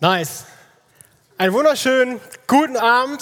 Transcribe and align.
Nice. 0.00 0.44
Einen 1.38 1.52
wunderschönen 1.52 2.20
guten 2.46 2.76
Abend 2.76 3.20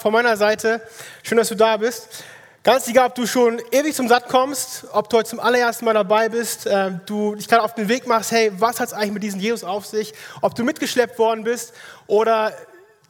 von 0.00 0.12
meiner 0.12 0.36
Seite. 0.36 0.82
Schön, 1.22 1.38
dass 1.38 1.50
du 1.50 1.54
da 1.54 1.76
bist. 1.76 2.24
Ganz 2.64 2.88
egal, 2.88 3.10
ob 3.10 3.14
du 3.14 3.28
schon 3.28 3.60
ewig 3.70 3.94
zum 3.94 4.08
Satt 4.08 4.26
kommst, 4.26 4.86
ob 4.90 5.08
du 5.08 5.18
heute 5.18 5.30
zum 5.30 5.38
allerersten 5.38 5.84
Mal 5.84 5.94
dabei 5.94 6.28
bist, 6.28 6.66
äh, 6.66 6.90
du 7.06 7.36
dich 7.36 7.46
gerade 7.46 7.62
auf 7.62 7.76
den 7.76 7.88
Weg 7.88 8.08
machst, 8.08 8.32
hey, 8.32 8.50
was 8.58 8.80
hat 8.80 8.88
es 8.88 8.92
eigentlich 8.92 9.12
mit 9.12 9.22
diesem 9.22 9.38
Jesus 9.38 9.62
auf 9.62 9.86
sich? 9.86 10.14
Ob 10.40 10.56
du 10.56 10.64
mitgeschleppt 10.64 11.16
worden 11.16 11.44
bist 11.44 11.72
oder 12.08 12.52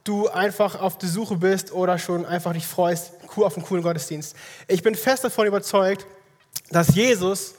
du 0.04 0.28
einfach 0.28 0.78
auf 0.78 0.98
der 0.98 1.08
Suche 1.08 1.36
bist 1.36 1.72
oder 1.72 1.98
schon 1.98 2.26
einfach 2.26 2.52
dich 2.52 2.66
freust 2.66 3.12
auf 3.34 3.56
einen 3.56 3.64
coolen 3.64 3.82
Gottesdienst. 3.82 4.36
Ich 4.68 4.82
bin 4.82 4.94
fest 4.94 5.24
davon 5.24 5.46
überzeugt, 5.46 6.06
dass 6.68 6.94
Jesus 6.94 7.54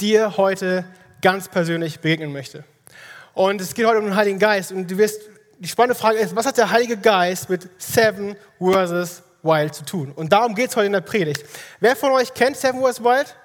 dir 0.00 0.38
heute 0.38 0.86
ganz 1.20 1.48
persönlich 1.48 2.00
begegnen 2.00 2.32
möchte. 2.32 2.64
Und 3.36 3.60
es 3.60 3.74
geht 3.74 3.84
heute 3.84 3.98
um 3.98 4.06
den 4.06 4.16
Heiligen 4.16 4.38
Geist. 4.38 4.72
Und 4.72 4.90
du 4.90 4.96
wirst, 4.96 5.20
die 5.58 5.68
spannende 5.68 5.94
Frage 5.94 6.16
ist, 6.16 6.34
was 6.34 6.46
hat 6.46 6.56
der 6.56 6.70
Heilige 6.70 6.96
Geist 6.96 7.50
mit 7.50 7.68
Seven 7.76 8.34
versus 8.58 9.22
Wild 9.42 9.74
zu 9.74 9.84
tun? 9.84 10.12
Und 10.12 10.32
darum 10.32 10.54
geht 10.54 10.70
es 10.70 10.76
heute 10.76 10.86
in 10.86 10.94
der 10.94 11.02
Predigt. 11.02 11.44
Wer 11.78 11.96
von 11.96 12.12
euch 12.12 12.32
kennt 12.32 12.56
Seven 12.56 12.80
versus 12.80 13.04
Wild? 13.04 13.36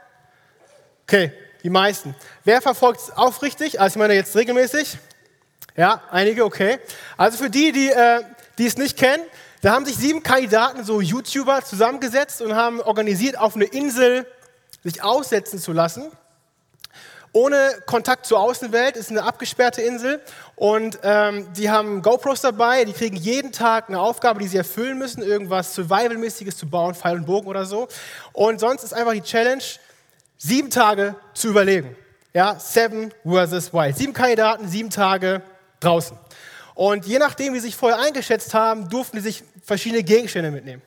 Okay, 1.04 1.34
die 1.62 1.70
meisten. 1.70 2.16
Wer 2.46 2.62
verfolgt 2.62 3.02
es 3.02 3.12
aufrichtig? 3.12 3.82
Also 3.82 3.96
ich 3.96 4.00
meine 4.00 4.14
jetzt 4.14 4.34
regelmäßig? 4.34 4.98
Ja, 5.76 6.02
einige, 6.10 6.46
okay. 6.46 6.80
Also 7.18 7.38
für 7.38 7.50
die, 7.50 7.74
die, 7.74 7.90
äh, 7.90 8.24
die 8.60 8.68
es 8.68 8.78
nicht 8.78 8.98
kennen, 8.98 9.24
da 9.62 9.74
haben 9.74 9.86
sich 9.86 9.98
sieben 9.98 10.24
Kandidaten, 10.24 10.86
so 10.86 11.02
YouTuber, 11.02 11.66
zusammengesetzt 11.66 12.42
und 12.42 12.56
haben 12.56 12.80
organisiert, 12.80 13.38
auf 13.38 13.58
eine 13.58 13.66
Insel 13.66 14.26
sich 14.86 15.04
aussetzen 15.04 15.60
zu 15.60 15.74
lassen 15.74 16.10
ohne 17.34 17.72
Kontakt 17.86 18.26
zur 18.26 18.40
Außenwelt, 18.40 18.98
ist 18.98 19.10
eine 19.10 19.24
abgesperrte 19.24 19.82
Insel 19.82 20.22
und 20.56 21.00
ähm, 21.04 21.48
die 21.54 21.70
haben 21.70 22.02
GoPros 22.02 22.42
dabei, 22.42 22.84
die 22.84 22.94
kriegen 22.94 23.16
jeden 23.16 23.52
Tag 23.52 23.88
eine 23.88 24.00
Aufgabe, 24.00 24.40
die 24.40 24.48
sie 24.48 24.58
erfüllen 24.58 24.98
müssen, 24.98 25.22
irgendwas 25.24 25.74
Survival-mäßiges 25.74 26.58
zu 26.58 26.70
bauen, 26.70 26.94
Pfeil 26.94 27.18
und 27.18 27.26
Bogen 27.26 27.48
oder 27.48 27.66
so. 27.66 27.88
Und 28.34 28.60
sonst 28.60 28.84
ist 28.84 28.94
einfach 28.94 29.14
die 29.14 29.22
Challenge, 29.22 29.64
sieben 30.38 30.70
Tage 30.70 31.16
zu 31.34 31.50
überleben. 31.50 31.96
Ja, 32.34 32.60
Seven 32.60 33.14
versus 33.24 33.74
Wild. 33.74 33.98
Sieben 33.98 34.14
Kandidaten, 34.14 34.68
sieben 34.68 34.90
Tage 34.90 35.42
draußen. 35.80 36.18
Und 36.76 37.06
je 37.06 37.20
nachdem, 37.20 37.54
wie 37.54 37.60
sie 37.60 37.68
sich 37.68 37.76
vorher 37.76 38.00
eingeschätzt 38.00 38.54
haben, 38.54 38.90
durften 38.90 39.18
sie 39.18 39.24
sich 39.24 39.44
verschiedene 39.64 40.04
Gegenstände 40.04 40.52
mitnehmen. 40.52 40.82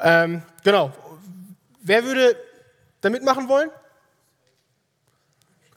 Ähm, 0.00 0.42
genau. 0.64 0.92
Wer 1.82 2.04
würde 2.04 2.36
da 3.00 3.10
mitmachen 3.10 3.48
wollen? 3.48 3.70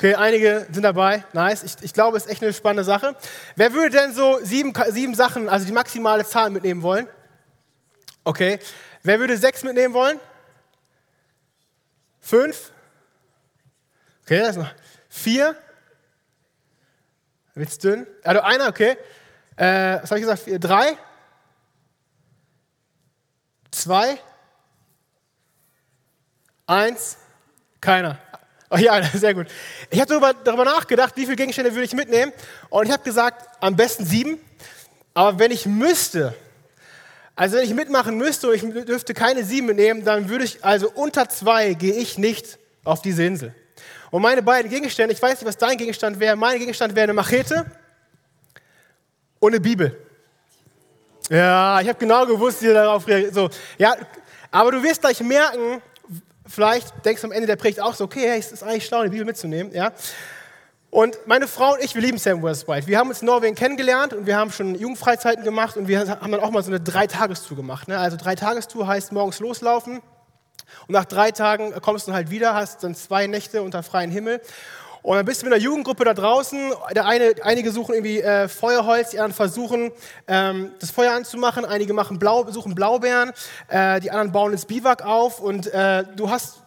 Okay, 0.03 0.15
einige 0.15 0.67
sind 0.69 0.83
dabei. 0.83 1.23
Nice. 1.31 1.63
Ich, 1.63 1.75
ich 1.81 1.93
glaube, 1.93 2.17
es 2.17 2.25
ist 2.25 2.29
echt 2.29 2.43
eine 2.43 2.51
spannende 2.51 2.83
Sache. 2.83 3.15
Wer 3.55 3.71
würde 3.71 3.91
denn 3.91 4.13
so 4.13 4.37
sieben, 4.43 4.73
sieben 4.89 5.15
Sachen, 5.15 5.47
also 5.47 5.65
die 5.65 5.71
maximale 5.71 6.25
Zahl 6.25 6.49
mitnehmen 6.49 6.81
wollen? 6.81 7.07
Okay. 8.25 8.59
Wer 9.03 9.21
würde 9.21 9.37
sechs 9.37 9.63
mitnehmen 9.63 9.93
wollen? 9.93 10.19
Fünf? 12.19 12.73
Okay, 14.23 14.39
das 14.39 14.49
ist 14.49 14.57
noch. 14.57 14.73
Vier? 15.07 15.55
Wird's 17.53 17.77
dünn? 17.77 18.05
Also 18.25 18.41
einer, 18.41 18.67
okay. 18.67 18.97
Äh, 19.55 20.01
was 20.01 20.11
habe 20.11 20.19
ich 20.19 20.25
gesagt? 20.25 20.41
Vier, 20.41 20.59
drei? 20.59 20.97
Zwei? 23.71 24.19
Eins? 26.67 27.15
Keiner. 27.79 28.19
Oh 28.73 28.77
ja, 28.77 29.03
sehr 29.13 29.35
gut. 29.35 29.47
Ich 29.91 29.99
habe 29.99 30.09
darüber, 30.09 30.33
darüber 30.33 30.66
nachgedacht, 30.66 31.16
wie 31.16 31.25
viele 31.25 31.35
Gegenstände 31.35 31.71
würde 31.71 31.85
ich 31.85 31.93
mitnehmen. 31.93 32.33
Und 32.69 32.85
ich 32.88 32.91
habe 32.91 33.03
gesagt, 33.03 33.47
am 33.61 33.75
besten 33.75 34.03
sieben. 34.03 34.39
Aber 35.13 35.38
wenn 35.38 35.52
ich 35.52 35.67
müsste, 35.67 36.33
also 37.35 37.57
wenn 37.57 37.66
ich 37.66 37.73
mitmachen 37.75 38.17
müsste 38.17 38.49
und 38.49 38.55
ich 38.55 38.85
dürfte 38.85 39.13
keine 39.13 39.44
sieben 39.44 39.67
mitnehmen, 39.67 40.03
dann 40.03 40.27
würde 40.27 40.45
ich, 40.45 40.66
also 40.66 40.89
unter 40.89 41.29
zwei 41.29 41.73
gehe 41.73 41.94
ich 41.94 42.17
nicht 42.17 42.57
auf 42.84 43.03
diese 43.03 43.23
Insel. 43.23 43.53
Und 44.09 44.23
meine 44.23 44.41
beiden 44.41 44.72
Gegenstände, 44.72 45.13
ich 45.13 45.22
weiß 45.22 45.41
nicht, 45.41 45.45
was 45.47 45.57
dein 45.57 45.78
Gegenstand 45.78 46.19
wäre, 46.19 46.35
mein 46.35 46.57
Gegenstand 46.57 46.95
wäre 46.95 47.03
eine 47.03 47.13
Machete 47.13 47.66
und 49.40 49.51
eine 49.51 49.59
Bibel. 49.59 49.95
Ja, 51.29 51.79
ich 51.79 51.88
habe 51.88 52.00
genau 52.00 52.25
gewusst, 52.25 52.61
wie 52.63 52.67
ihr 52.67 52.73
darauf 52.73 53.07
reagiert. 53.07 53.35
So, 53.35 53.50
ja, 53.78 53.95
aber 54.50 54.72
du 54.72 54.84
wirst 54.84 55.01
gleich 55.01 55.19
merken, 55.22 55.81
vielleicht 56.45 57.05
denkst 57.05 57.21
du 57.21 57.27
am 57.27 57.31
Ende 57.31 57.47
der 57.47 57.55
Predigt 57.55 57.81
auch 57.81 57.93
so, 57.93 58.03
okay, 58.03 58.25
es 58.37 58.51
ist 58.51 58.63
eigentlich 58.63 58.85
schlau, 58.85 58.99
eine 58.99 59.09
Bibel 59.09 59.25
mitzunehmen. 59.25 59.73
Ja? 59.73 59.91
Und 60.89 61.17
meine 61.25 61.47
Frau 61.47 61.73
und 61.73 61.83
ich, 61.83 61.95
wir 61.95 62.01
lieben 62.01 62.19
Sam 62.19 62.43
White. 62.43 62.85
Wir 62.85 62.99
haben 62.99 63.09
uns 63.09 63.21
in 63.21 63.25
Norwegen 63.25 63.55
kennengelernt 63.55 64.13
und 64.13 64.27
wir 64.27 64.37
haben 64.37 64.51
schon 64.51 64.75
Jugendfreizeiten 64.75 65.43
gemacht 65.43 65.75
und 65.75 65.87
wir 65.87 66.07
haben 66.07 66.31
dann 66.31 66.39
auch 66.39 66.51
mal 66.51 66.61
so 66.61 66.69
eine 66.69 66.79
Dreitagestour 66.79 67.57
gemacht. 67.57 67.87
Ne? 67.87 67.97
Also 67.97 68.15
Dreitagestour 68.15 68.87
heißt 68.87 69.11
morgens 69.11 69.39
loslaufen 69.39 70.03
und 70.87 70.93
nach 70.93 71.05
drei 71.05 71.31
Tagen 71.31 71.73
kommst 71.81 72.07
du 72.07 72.13
halt 72.13 72.29
wieder, 72.29 72.53
hast 72.53 72.83
dann 72.83 72.93
zwei 72.93 73.27
Nächte 73.27 73.61
unter 73.61 73.81
freiem 73.81 74.11
Himmel. 74.11 74.41
Und 75.03 75.18
dann 75.18 75.25
bist 75.25 75.41
du 75.41 75.46
mit 75.46 75.53
einer 75.53 75.62
Jugendgruppe 75.62 76.06
da 76.06 76.14
draußen. 76.14 76.72
Der 76.96 77.06
eine, 77.06 77.36
einige 77.44 77.72
suchen 77.72 77.94
irgendwie 77.94 78.22
äh, 78.22 78.47
Feuerholz, 78.47 79.09
die 79.09 79.19
anderen 79.19 79.34
versuchen, 79.34 79.91
ähm, 80.28 80.72
das 80.80 80.91
Feuer 80.91 81.12
anzumachen. 81.12 81.66
Einige 81.66 81.94
machen 81.94 82.19
Blau, 82.19 82.50
suchen 82.50 82.74
Blaubeeren, 82.74 83.34
äh, 83.68 84.00
die 84.00 84.12
anderen 84.12 84.31
bauen 84.31 84.53
ins 84.53 84.66
Biwak 84.66 85.06
auf. 85.06 85.41
Und 85.41 85.68
äh, 85.68 86.06
du 86.16 86.30
hast 86.30 86.64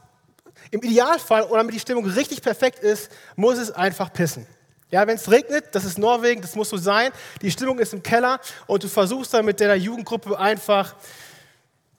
im 0.70 0.82
Idealfall, 0.82 1.44
oder 1.44 1.58
damit 1.58 1.74
die 1.74 1.80
Stimmung 1.80 2.04
richtig 2.04 2.42
perfekt 2.42 2.80
ist, 2.80 3.10
muss 3.36 3.56
es 3.56 3.70
einfach 3.70 4.12
pissen. 4.12 4.46
Ja, 4.90 5.06
wenn 5.06 5.16
es 5.16 5.30
regnet, 5.30 5.74
das 5.74 5.86
ist 5.86 5.98
Norwegen, 5.98 6.42
das 6.42 6.54
muss 6.54 6.68
so 6.68 6.76
sein. 6.76 7.12
Die 7.40 7.50
Stimmung 7.50 7.78
ist 7.78 7.94
im 7.94 8.02
Keller 8.02 8.38
und 8.66 8.84
du 8.84 8.88
versuchst 8.88 9.32
dann 9.32 9.46
mit 9.46 9.60
deiner 9.62 9.74
Jugendgruppe 9.74 10.38
einfach, 10.38 10.94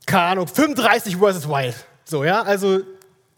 keine 0.06 0.24
Ahnung, 0.24 0.48
35 0.48 1.18
versus 1.18 1.50
Wild. 1.50 1.76
So, 2.06 2.24
ja, 2.24 2.44
also 2.44 2.82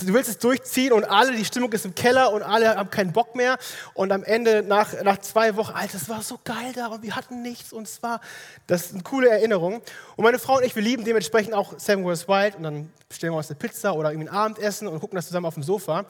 du 0.08 0.14
willst 0.14 0.30
es 0.30 0.38
durchziehen 0.38 0.94
und 0.94 1.04
alle, 1.06 1.36
die 1.36 1.46
Stimmung 1.46 1.72
ist 1.74 1.86
im 1.86 1.96
Keller 1.96 2.32
und 2.32 2.42
alle 2.44 2.76
haben 2.76 2.90
keinen 2.90 3.12
Bock 3.12 3.36
mehr. 3.36 3.58
Und 3.94 4.12
am 4.12 4.24
Ende, 4.24 4.64
nach, 4.64 4.94
nach 5.04 5.18
zwei 5.20 5.56
Wochen, 5.56 5.74
Alter, 5.74 5.98
es 5.98 6.10
war 6.10 6.22
so 6.22 6.40
geil 6.44 6.72
da 6.74 6.88
und 6.88 7.04
wir 7.04 7.16
hatten 7.16 7.42
nichts 7.42 7.74
und 7.74 7.84
es 7.84 8.02
war, 8.02 8.22
das 8.68 8.88
ist 8.88 8.94
eine 8.94 9.04
coole 9.04 9.30
Erinnerung. 9.30 9.82
Und 10.16 10.24
meine 10.24 10.40
Frau 10.40 10.58
und 10.58 10.66
ich, 10.66 10.76
wir 10.76 10.84
lieben 10.84 11.04
dementsprechend 11.04 11.54
auch 11.54 11.78
Seven 11.78 12.06
Wars 12.06 12.28
Wild 12.28 12.56
und 12.56 12.64
dann 12.64 12.92
bestellen 13.08 13.34
wir 13.34 13.38
uns 13.38 13.50
eine 13.50 13.58
Pizza 13.58 13.96
oder 13.96 14.12
irgendwie 14.12 14.30
ein 14.30 14.36
Abendessen 14.36 14.88
und 14.88 15.00
gucken 15.00 15.16
das 15.16 15.28
zusammen 15.28 15.46
auf 15.46 15.56
dem 15.56 15.64
Sofa. 15.64 16.06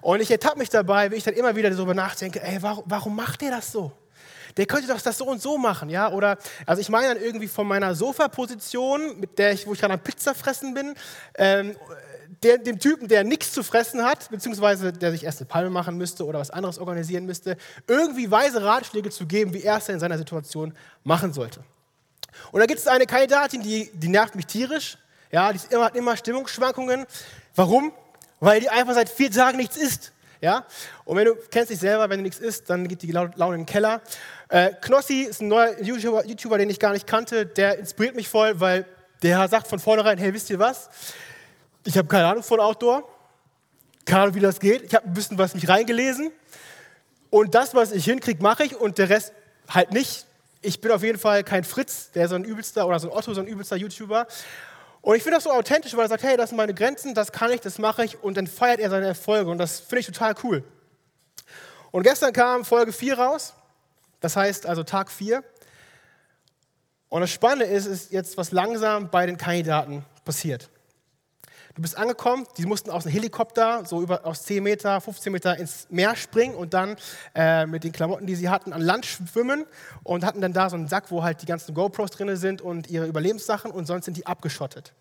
Und 0.00 0.20
ich 0.20 0.30
ertappe 0.30 0.58
mich 0.58 0.70
dabei, 0.70 1.10
wie 1.10 1.16
ich 1.16 1.24
dann 1.24 1.34
immer 1.34 1.56
wieder 1.56 1.70
darüber 1.70 1.94
nachdenke, 1.94 2.42
ey, 2.42 2.58
warum, 2.62 2.84
warum 2.86 3.16
macht 3.16 3.42
ihr 3.42 3.50
das 3.50 3.72
so? 3.72 3.92
der 4.56 4.66
könnte 4.66 4.86
doch 4.86 5.00
das 5.00 5.18
so 5.18 5.26
und 5.26 5.42
so 5.42 5.58
machen, 5.58 5.90
ja? 5.90 6.12
Oder, 6.12 6.38
also 6.66 6.80
ich 6.80 6.88
meine 6.88 7.14
dann 7.14 7.22
irgendwie 7.22 7.48
von 7.48 7.66
meiner 7.66 7.94
Sofaposition, 7.96 9.18
mit 9.18 9.38
der 9.38 9.52
ich, 9.52 9.66
wo 9.66 9.72
ich 9.72 9.80
gerade 9.80 9.94
am 9.94 10.00
Pizza 10.00 10.32
fressen 10.32 10.74
bin, 10.74 10.94
ähm, 11.36 11.76
der, 12.42 12.58
dem 12.58 12.78
Typen, 12.78 13.08
der 13.08 13.24
nichts 13.24 13.52
zu 13.52 13.62
fressen 13.62 14.02
hat, 14.04 14.30
beziehungsweise 14.30 14.92
der 14.92 15.12
sich 15.12 15.24
erst 15.24 15.40
eine 15.40 15.46
Palme 15.46 15.70
machen 15.70 15.96
müsste 15.96 16.24
oder 16.26 16.38
was 16.38 16.50
anderes 16.50 16.78
organisieren 16.78 17.26
müsste, 17.26 17.56
irgendwie 17.86 18.30
weise 18.30 18.62
Ratschläge 18.62 19.10
zu 19.10 19.26
geben, 19.26 19.52
wie 19.52 19.62
er 19.62 19.78
es 19.78 19.88
in 19.88 20.00
seiner 20.00 20.18
Situation 20.18 20.74
machen 21.02 21.32
sollte. 21.32 21.60
Und 22.52 22.60
da 22.60 22.66
gibt 22.66 22.80
es 22.80 22.86
eine 22.86 23.06
Kandidatin, 23.06 23.62
die, 23.62 23.90
die 23.94 24.08
nervt 24.08 24.34
mich 24.34 24.46
tierisch. 24.46 24.98
Ja, 25.30 25.52
die 25.52 25.58
immer, 25.70 25.86
hat 25.86 25.96
immer 25.96 26.16
Stimmungsschwankungen. 26.16 27.06
Warum? 27.54 27.92
Weil 28.40 28.60
die 28.60 28.68
einfach 28.68 28.94
seit 28.94 29.08
vier 29.08 29.30
Tagen 29.30 29.56
nichts 29.56 29.76
isst. 29.76 30.12
Ja? 30.40 30.66
Und 31.04 31.16
wenn 31.16 31.24
du 31.24 31.34
kennst 31.50 31.70
dich 31.70 31.78
selber, 31.78 32.08
wenn 32.10 32.18
du 32.18 32.22
nichts 32.22 32.38
isst, 32.38 32.68
dann 32.70 32.86
geht 32.86 33.02
die 33.02 33.10
Laune 33.10 33.54
in 33.54 33.62
den 33.62 33.66
Keller. 33.66 34.00
Äh, 34.48 34.72
Knossi 34.80 35.22
ist 35.22 35.40
ein 35.40 35.48
neuer 35.48 35.80
YouTuber, 35.80 36.26
YouTuber, 36.26 36.58
den 36.58 36.70
ich 36.70 36.78
gar 36.78 36.92
nicht 36.92 37.06
kannte. 37.06 37.46
Der 37.46 37.78
inspiriert 37.78 38.14
mich 38.14 38.28
voll, 38.28 38.60
weil 38.60 38.84
der 39.22 39.48
sagt 39.48 39.68
von 39.68 39.78
vornherein, 39.78 40.18
hey, 40.18 40.34
wisst 40.34 40.50
ihr 40.50 40.58
was? 40.58 40.90
Ich 41.86 41.98
habe 41.98 42.08
keine 42.08 42.26
Ahnung 42.26 42.42
von 42.42 42.60
Outdoor, 42.60 43.06
keine 44.06 44.22
Ahnung, 44.22 44.34
wie 44.34 44.40
das 44.40 44.58
geht. 44.58 44.82
Ich 44.82 44.94
habe 44.94 45.06
ein 45.06 45.12
bisschen 45.12 45.36
was 45.36 45.54
mich 45.54 45.68
reingelesen 45.68 46.32
und 47.28 47.54
das, 47.54 47.74
was 47.74 47.92
ich 47.92 48.06
hinkriege, 48.06 48.42
mache 48.42 48.64
ich 48.64 48.76
und 48.76 48.96
der 48.96 49.10
Rest 49.10 49.32
halt 49.68 49.92
nicht. 49.92 50.26
Ich 50.62 50.80
bin 50.80 50.92
auf 50.92 51.02
jeden 51.02 51.18
Fall 51.18 51.44
kein 51.44 51.62
Fritz, 51.62 52.10
der 52.12 52.26
so 52.28 52.36
ein 52.36 52.44
übelster 52.44 52.86
oder 52.86 52.98
so 52.98 53.10
ein 53.10 53.16
Otto, 53.16 53.34
so 53.34 53.42
ein 53.42 53.46
übelster 53.46 53.76
YouTuber. 53.76 54.26
Und 55.02 55.16
ich 55.16 55.22
finde 55.22 55.36
das 55.36 55.44
so 55.44 55.50
authentisch, 55.50 55.94
weil 55.94 56.06
er 56.06 56.08
sagt, 56.08 56.22
hey, 56.22 56.38
das 56.38 56.48
sind 56.48 56.56
meine 56.56 56.72
Grenzen, 56.72 57.14
das 57.14 57.32
kann 57.32 57.52
ich, 57.52 57.60
das 57.60 57.78
mache 57.78 58.04
ich 58.06 58.22
und 58.22 58.38
dann 58.38 58.46
feiert 58.46 58.80
er 58.80 58.88
seine 58.88 59.06
Erfolge 59.06 59.50
und 59.50 59.58
das 59.58 59.80
finde 59.80 60.00
ich 60.00 60.06
total 60.06 60.34
cool. 60.42 60.64
Und 61.90 62.02
gestern 62.04 62.32
kam 62.32 62.64
Folge 62.64 62.94
4 62.94 63.18
raus, 63.18 63.52
das 64.20 64.36
heißt 64.36 64.64
also 64.64 64.82
Tag 64.82 65.10
4. 65.10 65.44
Und 67.10 67.20
das 67.20 67.30
Spannende 67.30 67.66
ist, 67.66 67.84
ist 67.84 68.10
jetzt, 68.10 68.38
was 68.38 68.50
langsam 68.52 69.10
bei 69.10 69.26
den 69.26 69.36
Kandidaten 69.36 70.04
passiert. 70.24 70.70
Du 71.74 71.82
bist 71.82 71.96
angekommen, 71.96 72.46
die 72.56 72.66
mussten 72.66 72.90
aus 72.90 73.04
einem 73.04 73.14
Helikopter 73.14 73.84
so 73.84 74.00
über, 74.00 74.24
aus 74.24 74.44
10 74.44 74.62
Meter, 74.62 75.00
15 75.00 75.32
Meter 75.32 75.56
ins 75.56 75.88
Meer 75.90 76.14
springen 76.14 76.54
und 76.54 76.72
dann 76.72 76.94
äh, 77.34 77.66
mit 77.66 77.82
den 77.82 77.90
Klamotten, 77.90 78.28
die 78.28 78.36
sie 78.36 78.48
hatten, 78.48 78.72
an 78.72 78.80
Land 78.80 79.06
schwimmen 79.06 79.66
und 80.04 80.24
hatten 80.24 80.40
dann 80.40 80.52
da 80.52 80.70
so 80.70 80.76
einen 80.76 80.86
Sack, 80.86 81.10
wo 81.10 81.24
halt 81.24 81.42
die 81.42 81.46
ganzen 81.46 81.74
GoPros 81.74 82.12
drin 82.12 82.36
sind 82.36 82.62
und 82.62 82.88
ihre 82.90 83.06
Überlebenssachen 83.06 83.72
und 83.72 83.86
sonst 83.86 84.04
sind 84.04 84.16
die 84.16 84.24
abgeschottet. 84.24 84.92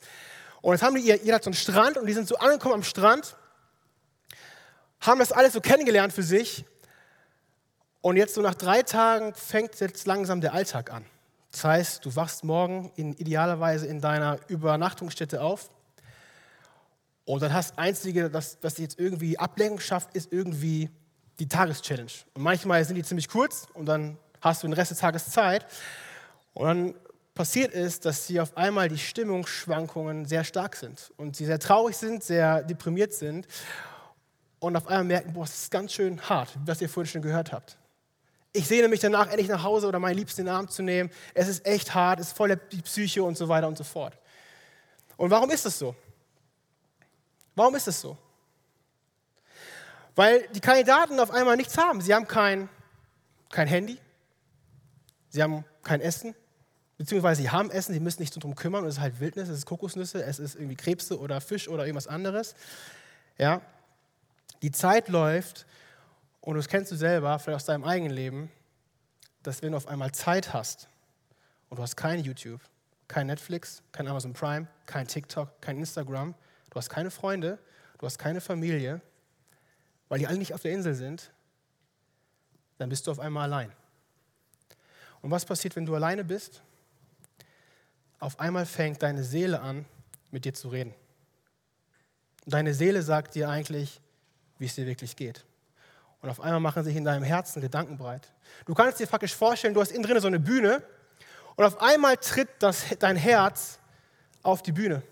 Und 0.62 0.74
jetzt 0.74 0.82
haben 0.82 0.96
die, 0.96 1.02
jeder 1.02 1.36
hat 1.36 1.44
so 1.44 1.52
einen 1.52 1.56
Strand 1.56 1.96
und 1.98 2.08
die 2.08 2.14
sind 2.14 2.28
so 2.28 2.38
angekommen 2.38 2.74
am 2.74 2.84
Strand, 2.84 3.36
haben 5.00 5.20
das 5.20 5.32
alles 5.32 5.54
so 5.54 5.62
kennengelernt 5.62 6.12
für 6.12 6.24
sich 6.24 6.66
Und 8.02 8.18
jetzt 8.18 8.34
so 8.34 8.42
nach 8.42 8.56
drei 8.56 8.82
Tagen 8.82 9.36
fängt 9.36 9.80
jetzt 9.80 10.08
langsam 10.08 10.42
der 10.42 10.54
Alltag 10.54 10.92
an. 10.92 11.06
Das 11.52 11.64
heißt, 11.66 12.04
du 12.04 12.16
wachst 12.16 12.44
morgen 12.44 12.92
in, 12.96 13.14
idealerweise 13.14 13.86
in 13.86 14.02
deiner 14.02 14.40
Übernachtungsstätte 14.48 15.40
auf 15.40 15.70
und 17.26 17.42
dann 17.42 17.54
hast 17.54 17.78
einzige, 17.78 18.30
das, 18.30 18.58
was 18.62 18.78
jetzt 18.78 19.00
irgendwie 19.00 19.38
Ablenkung 19.38 19.80
schafft, 19.80 20.16
ist 20.16 20.32
irgendwie 20.32 20.90
die 21.40 21.48
Tageschallenge. 21.48 22.12
Und 22.34 22.44
manchmal 22.44 22.84
sind 22.84 22.96
die 22.96 23.04
ziemlich 23.04 23.30
kurz 23.30 23.68
und 23.74 23.86
dann 23.86 24.18
hast 24.42 24.64
du 24.64 24.68
den 24.68 24.74
Rest 24.74 24.92
des 24.92 25.00
Tages 25.00 25.30
Zeit. 25.30 25.66
Und 26.54 26.68
dann 26.68 26.96
passiert 27.34 27.74
ist, 27.74 28.06
dass 28.06 28.28
sie 28.28 28.40
auf 28.40 28.56
einmal 28.58 28.90
die 28.90 28.98
Stimmungsschwankungen 28.98 30.26
sehr 30.26 30.44
stark 30.44 30.76
sind 30.76 31.12
und 31.18 31.36
sie 31.36 31.46
sehr 31.46 31.60
traurig 31.60 31.98
sind, 31.98 32.24
sehr 32.24 32.62
deprimiert 32.62 33.14
sind 33.14 33.48
und 34.60 34.76
auf 34.76 34.88
einmal 34.88 35.06
merken, 35.06 35.34
boah, 35.34 35.46
es 35.46 35.64
ist 35.64 35.72
ganz 35.72 35.94
schön 35.94 36.22
hart, 36.22 36.50
was 36.66 36.82
ihr 36.82 36.90
vorhin 36.90 37.12
schon 37.12 37.22
gehört 37.22 37.52
habt. 37.52 37.78
Ich 38.52 38.68
sehne 38.68 38.88
mich 38.88 39.00
danach, 39.00 39.28
endlich 39.30 39.48
nach 39.48 39.64
Hause 39.64 39.88
oder 39.88 39.98
meinen 39.98 40.18
Liebsten 40.18 40.42
in 40.42 40.46
den 40.46 40.56
Arm 40.56 40.70
zu 40.70 40.84
nehmen. 40.84 41.10
Es 41.34 41.48
ist 41.48 41.66
echt 41.66 41.96
hart, 41.96 42.20
es 42.20 42.28
ist 42.28 42.38
voll 42.38 42.56
die 42.72 42.82
Psyche 42.84 43.24
und 43.24 43.36
so 43.36 43.50
weiter 43.50 43.68
und 43.68 43.78
so 43.78 43.84
fort. 43.84 44.16
Und 45.18 45.32
warum 45.32 45.50
ist 45.50 45.66
das 45.66 45.80
so? 45.80 45.96
Warum 47.56 47.76
ist 47.76 47.88
das 47.88 48.00
so? 48.02 48.18
Weil 50.16 50.48
die 50.50 50.60
Kandidaten 50.60 51.20
auf 51.20 51.32
einmal 51.32 51.58
nichts 51.58 51.78
haben. 51.78 52.02
Sie 52.02 52.14
haben 52.14 52.28
kein, 52.28 52.70
kein 53.50 53.68
Handy, 53.68 53.98
sie 55.30 55.42
haben 55.42 55.66
kein 55.82 56.02
Essen, 56.02 56.36
beziehungsweise 56.98 57.42
sie 57.42 57.50
haben 57.50 57.72
Essen, 57.72 57.94
sie 57.94 58.00
müssen 58.00 58.20
sich 58.20 58.32
darum 58.32 58.56
kümmern 58.56 58.84
und 58.84 58.90
es 58.90 58.96
ist 58.96 59.02
halt 59.02 59.20
Wildnis, 59.20 59.50
es 59.50 59.60
ist 59.60 59.66
Kokosnüsse, 59.66 60.24
es 60.24 60.40
ist 60.40 60.56
irgendwie 60.56 60.76
Krebse 60.76 61.20
oder 61.20 61.42
Fisch 61.42 61.68
oder 61.68 61.86
irgendwas 61.86 62.08
anderes. 62.08 62.56
Ja? 63.38 63.62
Die 64.62 64.72
Zeit 64.72 65.10
läuft 65.10 65.66
und 66.42 66.56
das 66.56 66.68
kennst 66.68 66.92
du 66.92 66.96
selber, 66.96 67.40
vielleicht 67.40 67.58
aus 67.58 67.66
deinem 67.66 67.84
eigenen 67.84 68.14
Leben, 68.14 68.52
dass 69.42 69.62
wenn 69.62 69.72
du 69.72 69.78
auf 69.78 69.88
einmal 69.88 70.12
Zeit 70.12 70.54
hast 70.54 70.88
und 71.70 71.78
du 71.78 71.84
hast 71.84 71.98
kein 71.98 72.20
YouTube, 72.20 72.62
kein 73.08 73.28
Netflix, 73.28 73.82
kein 73.92 74.08
Amazon 74.08 74.34
Prime, 74.34 74.68
kein 74.86 75.08
TikTok, 75.08 75.62
kein 75.62 75.78
Instagram, 75.78 76.36
du 76.74 76.78
hast 76.78 76.90
keine 76.90 77.12
Freunde, 77.12 77.60
du 78.00 78.06
hast 78.08 78.18
keine 78.18 78.42
Familie, 78.42 79.00
weil 80.10 80.18
die 80.18 80.26
alle 80.26 80.40
nicht 80.40 80.56
auf 80.56 80.62
der 80.62 80.72
Insel 80.72 80.96
sind, 80.96 81.32
dann 82.80 82.90
bist 82.90 83.06
du 83.06 83.12
auf 83.12 83.20
einmal 83.20 83.44
allein. 83.44 83.72
Und 85.22 85.30
was 85.30 85.46
passiert, 85.46 85.76
wenn 85.76 85.86
du 85.86 85.94
alleine 85.94 86.24
bist? 86.24 86.64
Auf 88.20 88.40
einmal 88.40 88.66
fängt 88.66 89.04
deine 89.04 89.24
Seele 89.24 89.62
an, 89.62 89.86
mit 90.32 90.46
dir 90.46 90.54
zu 90.56 90.70
reden. 90.70 90.96
Deine 92.48 92.74
Seele 92.74 93.04
sagt 93.04 93.36
dir 93.36 93.50
eigentlich, 93.50 94.02
wie 94.58 94.66
es 94.66 94.74
dir 94.74 94.88
wirklich 94.88 95.16
geht. 95.16 95.46
Und 96.22 96.30
auf 96.30 96.42
einmal 96.42 96.60
machen 96.60 96.84
sich 96.84 96.96
in 96.96 97.04
deinem 97.04 97.24
Herzen 97.24 97.62
Gedanken 97.62 97.98
breit. 97.98 98.34
Du 98.66 98.74
kannst 98.74 99.00
dir 99.00 99.08
faktisch 99.08 99.36
vorstellen, 99.36 99.76
du 99.76 99.82
hast 99.82 99.92
innen 99.92 100.04
drin 100.04 100.20
so 100.20 100.28
eine 100.28 100.40
Bühne 100.40 100.82
und 101.56 101.66
auf 101.66 101.80
einmal 101.80 102.18
tritt 102.18 102.50
das, 102.60 102.84
dein 102.98 103.16
Herz 103.16 103.78
auf 104.42 104.64
die 104.64 104.72
Bühne. 104.72 105.04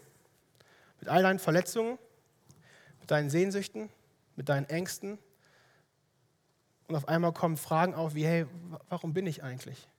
Mit 1.01 1.09
all 1.09 1.23
deinen 1.23 1.39
Verletzungen, 1.39 1.99
mit 3.01 3.11
deinen 3.11 3.29
Sehnsüchten, 3.29 3.89
mit 4.37 4.47
deinen 4.47 4.69
Ängsten. 4.69 5.19
Und 6.87 6.95
auf 6.95 7.09
einmal 7.09 7.33
kommen 7.33 7.57
Fragen 7.57 7.93
auf 7.93 8.15
wie, 8.15 8.25
hey, 8.25 8.45
warum 8.87 9.13
bin 9.13 9.27
ich 9.27 9.43
eigentlich? 9.43 9.89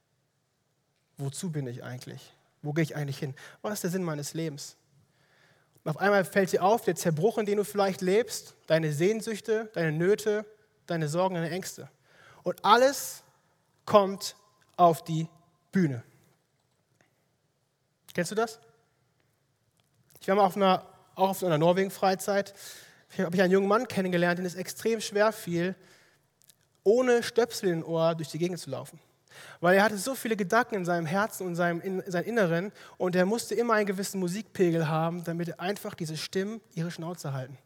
Wozu 1.18 1.52
bin 1.52 1.66
ich 1.66 1.84
eigentlich? 1.84 2.34
Wo 2.62 2.72
gehe 2.72 2.84
ich 2.84 2.96
eigentlich 2.96 3.18
hin? 3.18 3.34
Was 3.60 3.74
ist 3.74 3.82
der 3.84 3.90
Sinn 3.90 4.04
meines 4.04 4.32
Lebens? 4.32 4.76
Und 5.84 5.90
auf 5.90 5.98
einmal 5.98 6.24
fällt 6.24 6.52
dir 6.52 6.62
auf, 6.62 6.82
der 6.84 6.94
Zerbruch, 6.94 7.38
in 7.38 7.46
dem 7.46 7.58
du 7.58 7.64
vielleicht 7.64 8.00
lebst, 8.00 8.54
deine 8.66 8.92
Sehnsüchte, 8.92 9.70
deine 9.74 9.92
Nöte, 9.92 10.46
deine 10.86 11.08
Sorgen, 11.08 11.34
deine 11.34 11.50
Ängste. 11.50 11.90
Und 12.44 12.64
alles 12.64 13.24
kommt 13.84 14.36
auf 14.76 15.02
die 15.02 15.28
Bühne. 15.72 16.02
Kennst 18.14 18.30
du 18.30 18.34
das? 18.34 18.60
Ich 20.20 20.28
war 20.28 20.36
mal 20.36 20.44
auf 20.44 20.56
einer, 20.56 20.86
auch 21.14 21.30
auf 21.30 21.44
einer 21.44 21.58
Norwegen-Freizeit. 21.58 22.54
Ich 23.10 23.20
habe 23.20 23.42
einen 23.42 23.52
jungen 23.52 23.68
Mann 23.68 23.88
kennengelernt, 23.88 24.38
den 24.38 24.46
es 24.46 24.54
extrem 24.54 25.00
schwer 25.00 25.32
fiel, 25.32 25.74
ohne 26.82 27.22
Stöpsel 27.22 27.70
im 27.70 27.84
Ohr 27.84 28.14
durch 28.14 28.28
die 28.28 28.38
Gegend 28.38 28.58
zu 28.58 28.70
laufen. 28.70 28.98
Weil 29.60 29.76
er 29.76 29.84
hatte 29.84 29.96
so 29.96 30.14
viele 30.14 30.36
Gedanken 30.36 30.76
in 30.76 30.84
seinem 30.84 31.06
Herzen 31.06 31.44
und 31.44 31.50
in 31.50 31.56
seinem, 31.56 31.80
in 31.80 32.10
seinem 32.10 32.26
Inneren 32.26 32.72
und 32.98 33.16
er 33.16 33.26
musste 33.26 33.54
immer 33.54 33.74
einen 33.74 33.86
gewissen 33.86 34.20
Musikpegel 34.20 34.88
haben, 34.88 35.24
damit 35.24 35.58
einfach 35.60 35.94
diese 35.94 36.16
Stimmen 36.16 36.60
ihre 36.74 36.90
Schnauze 36.90 37.32
halten. 37.32 37.56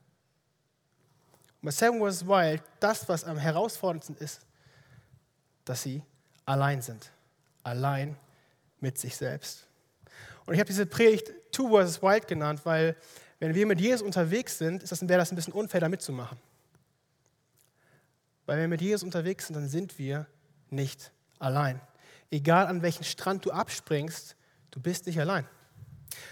Bei 1.63 1.71
Seven 1.71 2.01
Was 2.01 2.27
Wild, 2.27 2.63
das, 2.79 3.09
was 3.09 3.25
am 3.25 3.39
herausforderndsten 3.39 4.17
ist, 4.19 4.43
dass 5.65 5.83
sie 5.83 6.03
allein 6.45 6.81
sind. 6.81 7.11
Allein 7.65 8.17
mit 8.81 8.99
sich 8.99 9.17
selbst. 9.17 9.67
Und 10.45 10.55
ich 10.55 10.61
habe 10.61 10.69
diese 10.69 10.87
Predigt 10.87 11.33
Two 11.51 11.69
vs. 11.69 12.03
Wild 12.03 12.29
genannt, 12.29 12.61
weil 12.65 12.95
wenn 13.39 13.55
wir 13.55 13.67
mit 13.67 13.81
Jesus 13.81 14.03
unterwegs 14.03 14.59
sind, 14.59 14.83
ist 14.83 14.93
das, 14.93 15.07
wäre 15.09 15.19
das 15.19 15.33
ein 15.33 15.37
bisschen 15.37 15.53
unfair, 15.53 15.81
da 15.81 15.89
mitzumachen. 15.89 16.39
Weil 18.47 18.57
wenn 18.57 18.65
wir 18.65 18.69
mit 18.69 18.81
Jesus 18.81 19.03
unterwegs 19.03 19.47
sind, 19.47 19.55
dann 19.55 19.69
sind 19.69 19.99
wir 19.99 20.27
nicht 20.71 21.13
allein. 21.39 21.81
Egal 22.31 22.67
an 22.67 22.83
welchen 22.83 23.05
Strand 23.05 23.45
du 23.45 23.51
abspringst, 23.51 24.37
du 24.71 24.81
bist 24.81 25.07
nicht 25.07 25.21
allein. 25.21 25.47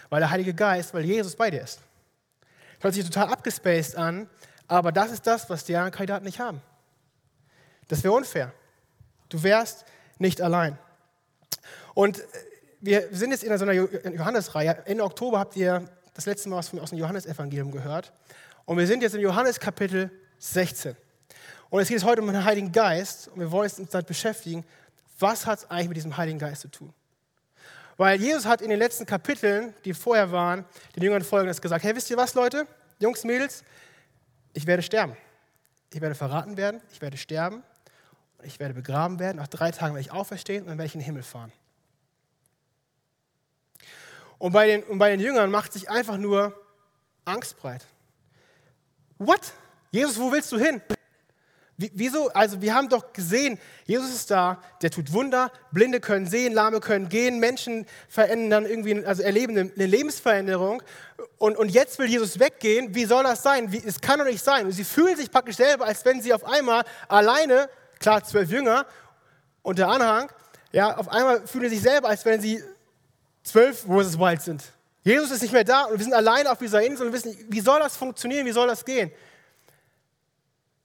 Weil 0.09 0.21
der 0.21 0.31
Heilige 0.31 0.55
Geist, 0.55 0.95
weil 0.95 1.05
Jesus 1.05 1.37
bei 1.37 1.51
dir 1.51 1.63
ist. 1.63 1.81
Hört 2.81 2.95
sich 2.95 3.05
total 3.05 3.29
abgespaced 3.29 3.97
an, 3.97 4.29
aber 4.67 4.93
das 4.93 5.11
ist 5.11 5.27
das, 5.27 5.51
was 5.51 5.65
die 5.65 5.77
anderen 5.77 5.93
Kandidaten 5.93 6.25
nicht 6.25 6.39
haben. 6.39 6.63
Das 7.89 8.03
wäre 8.03 8.15
unfair. 8.15 8.53
Du 9.29 9.43
wärst 9.43 9.85
nicht 10.19 10.41
allein. 10.41 10.79
Und 11.95 12.23
wir 12.81 13.09
sind 13.13 13.31
jetzt 13.31 13.45
in 13.45 13.57
so 13.57 13.65
einer 13.65 13.73
Johannesreihe. 13.73 14.83
Ende 14.87 15.05
Oktober 15.05 15.39
habt 15.39 15.57
ihr 15.57 15.89
das 16.15 16.27
letzte 16.27 16.49
Mal 16.49 16.57
was 16.57 16.73
aus 16.75 16.91
dem 16.91 16.99
Johannesevangelium 16.99 17.71
gehört. 17.71 18.13
Und 18.65 18.79
wir 18.79 18.87
sind 18.87 19.03
jetzt 19.03 19.15
in 19.15 19.21
Johannes 19.21 19.61
Kapitel 19.61 20.11
16. 20.39 20.97
Und 21.71 21.81
es 21.83 21.89
geht 21.89 22.03
heute 22.05 22.23
um 22.23 22.29
den 22.29 22.45
Heiligen 22.45 22.73
Geist. 22.73 23.29
Und 23.29 23.41
wir 23.41 23.51
wollen 23.51 23.71
uns 23.71 23.91
damit 23.91 24.07
beschäftigen, 24.07 24.65
was 25.19 25.45
hat 25.45 25.59
es 25.59 25.71
eigentlich 25.71 25.89
mit 25.89 25.97
diesem 25.97 26.17
Heiligen 26.17 26.39
Geist 26.39 26.63
zu 26.63 26.69
tun? 26.69 26.95
Weil 27.97 28.21
Jesus 28.21 28.47
hat 28.47 28.61
in 28.63 28.71
den 28.71 28.79
letzten 28.79 29.07
Kapiteln, 29.07 29.75
die 29.85 29.95
vorher 29.95 30.33
waren, 30.33 30.65
den 30.97 31.03
Jüngern 31.03 31.23
folgendes 31.23 31.61
gesagt: 31.61 31.85
Hey, 31.85 31.95
wisst 31.95 32.11
ihr 32.11 32.17
was, 32.17 32.35
Leute? 32.35 32.67
Jungs, 32.99 33.25
Mädels, 33.25 33.63
ich 34.53 34.67
werde 34.67 34.83
sterben. 34.83 35.17
Ich 35.93 36.01
werde 36.01 36.17
verraten 36.17 36.57
werden, 36.57 36.81
ich 36.93 37.01
werde 37.01 37.17
sterben, 37.17 37.63
ich 38.43 38.59
werde 38.59 38.75
begraben 38.75 39.21
werden. 39.21 39.37
Nach 39.37 39.47
drei 39.47 39.71
Tagen 39.71 39.95
werde 39.95 40.01
ich 40.01 40.13
auferstehen 40.13 40.63
und 40.63 40.71
dann 40.71 40.79
werde 40.79 40.87
ich 40.87 40.95
in 40.95 41.01
den 41.01 41.07
Himmel 41.07 41.23
fahren. 41.23 41.53
Und 44.45 44.53
bei 44.53 44.67
den, 44.67 44.83
und 44.83 44.99
bei 44.99 45.09
den 45.09 45.21
Jüngern 45.21 45.51
macht 45.51 45.73
sich 45.73 45.89
einfach 45.89 46.19
nur 46.19 46.53
Angst 47.25 47.57
breit. 47.57 47.87
What? 49.17 49.41
Jesus, 49.91 50.19
wo 50.19 50.31
willst 50.31 50.53
du 50.53 50.59
hin? 50.59 50.83
Wieso? 51.79 52.29
Also 52.29 52.61
wir 52.61 52.75
haben 52.75 52.91
doch 52.91 53.15
gesehen, 53.15 53.59
Jesus 53.87 54.11
ist 54.11 54.31
da, 54.31 54.63
der 54.83 54.91
tut 54.91 55.15
Wunder, 55.15 55.51
Blinde 55.73 55.99
können 55.99 56.27
sehen, 56.27 56.53
Lahme 56.53 56.81
können 56.81 57.09
gehen, 57.09 57.41
Menschen 57.41 57.87
verändern 58.11 58.67
irgendwie, 58.67 59.03
also 59.07 59.23
erleben 59.23 59.57
eine 59.57 59.87
Lebensveränderung. 59.87 60.83
Und, 61.39 61.57
und 61.57 61.71
jetzt 61.71 61.99
will 61.99 62.11
Jesus 62.11 62.39
weggehen. 62.39 62.95
Wie 62.95 63.07
soll 63.07 63.25
das 63.25 63.43
sein? 63.43 63.73
Wie, 63.73 63.83
es 63.83 64.03
kann 64.03 64.19
doch 64.19 64.27
nicht 64.27 64.45
sein. 64.45 64.67
Und 64.67 64.73
sie 64.73 64.85
fühlen 64.85 65.17
sich 65.17 65.31
praktisch 65.31 65.57
selber, 65.57 65.87
als 65.87 66.05
wenn 66.05 66.21
sie 66.21 66.35
auf 66.35 66.45
einmal 66.45 66.85
alleine, 67.09 67.71
klar 67.99 68.23
zwölf 68.23 68.51
Jünger 68.51 68.85
und 69.63 69.79
der 69.79 69.89
Anhang, 69.89 70.31
ja, 70.71 70.95
auf 70.99 71.09
einmal 71.09 71.47
fühlen 71.47 71.71
sie 71.71 71.77
sich 71.77 71.85
selber, 71.85 72.09
als 72.09 72.27
wenn 72.27 72.43
sie 72.43 72.63
zwölf 73.45 73.87
Moses 73.87 74.19
Wild 74.19 74.43
sind. 74.43 74.65
Jesus 75.05 75.31
ist 75.31 75.43
nicht 75.43 75.53
mehr 75.53 75.65
da 75.65 75.85
und 75.85 75.99
wir 75.99 76.05
sind 76.05 76.15
alleine 76.15 76.51
auf 76.51 76.59
dieser 76.59 76.83
Insel 76.83 77.07
und 77.07 77.13
wissen, 77.13 77.37
wie 77.49 77.61
soll 77.61 77.79
das 77.79 77.97
funktionieren, 77.97 78.47
wie 78.47 78.53
soll 78.53 78.67
das 78.67 78.85
gehen? 78.85 79.13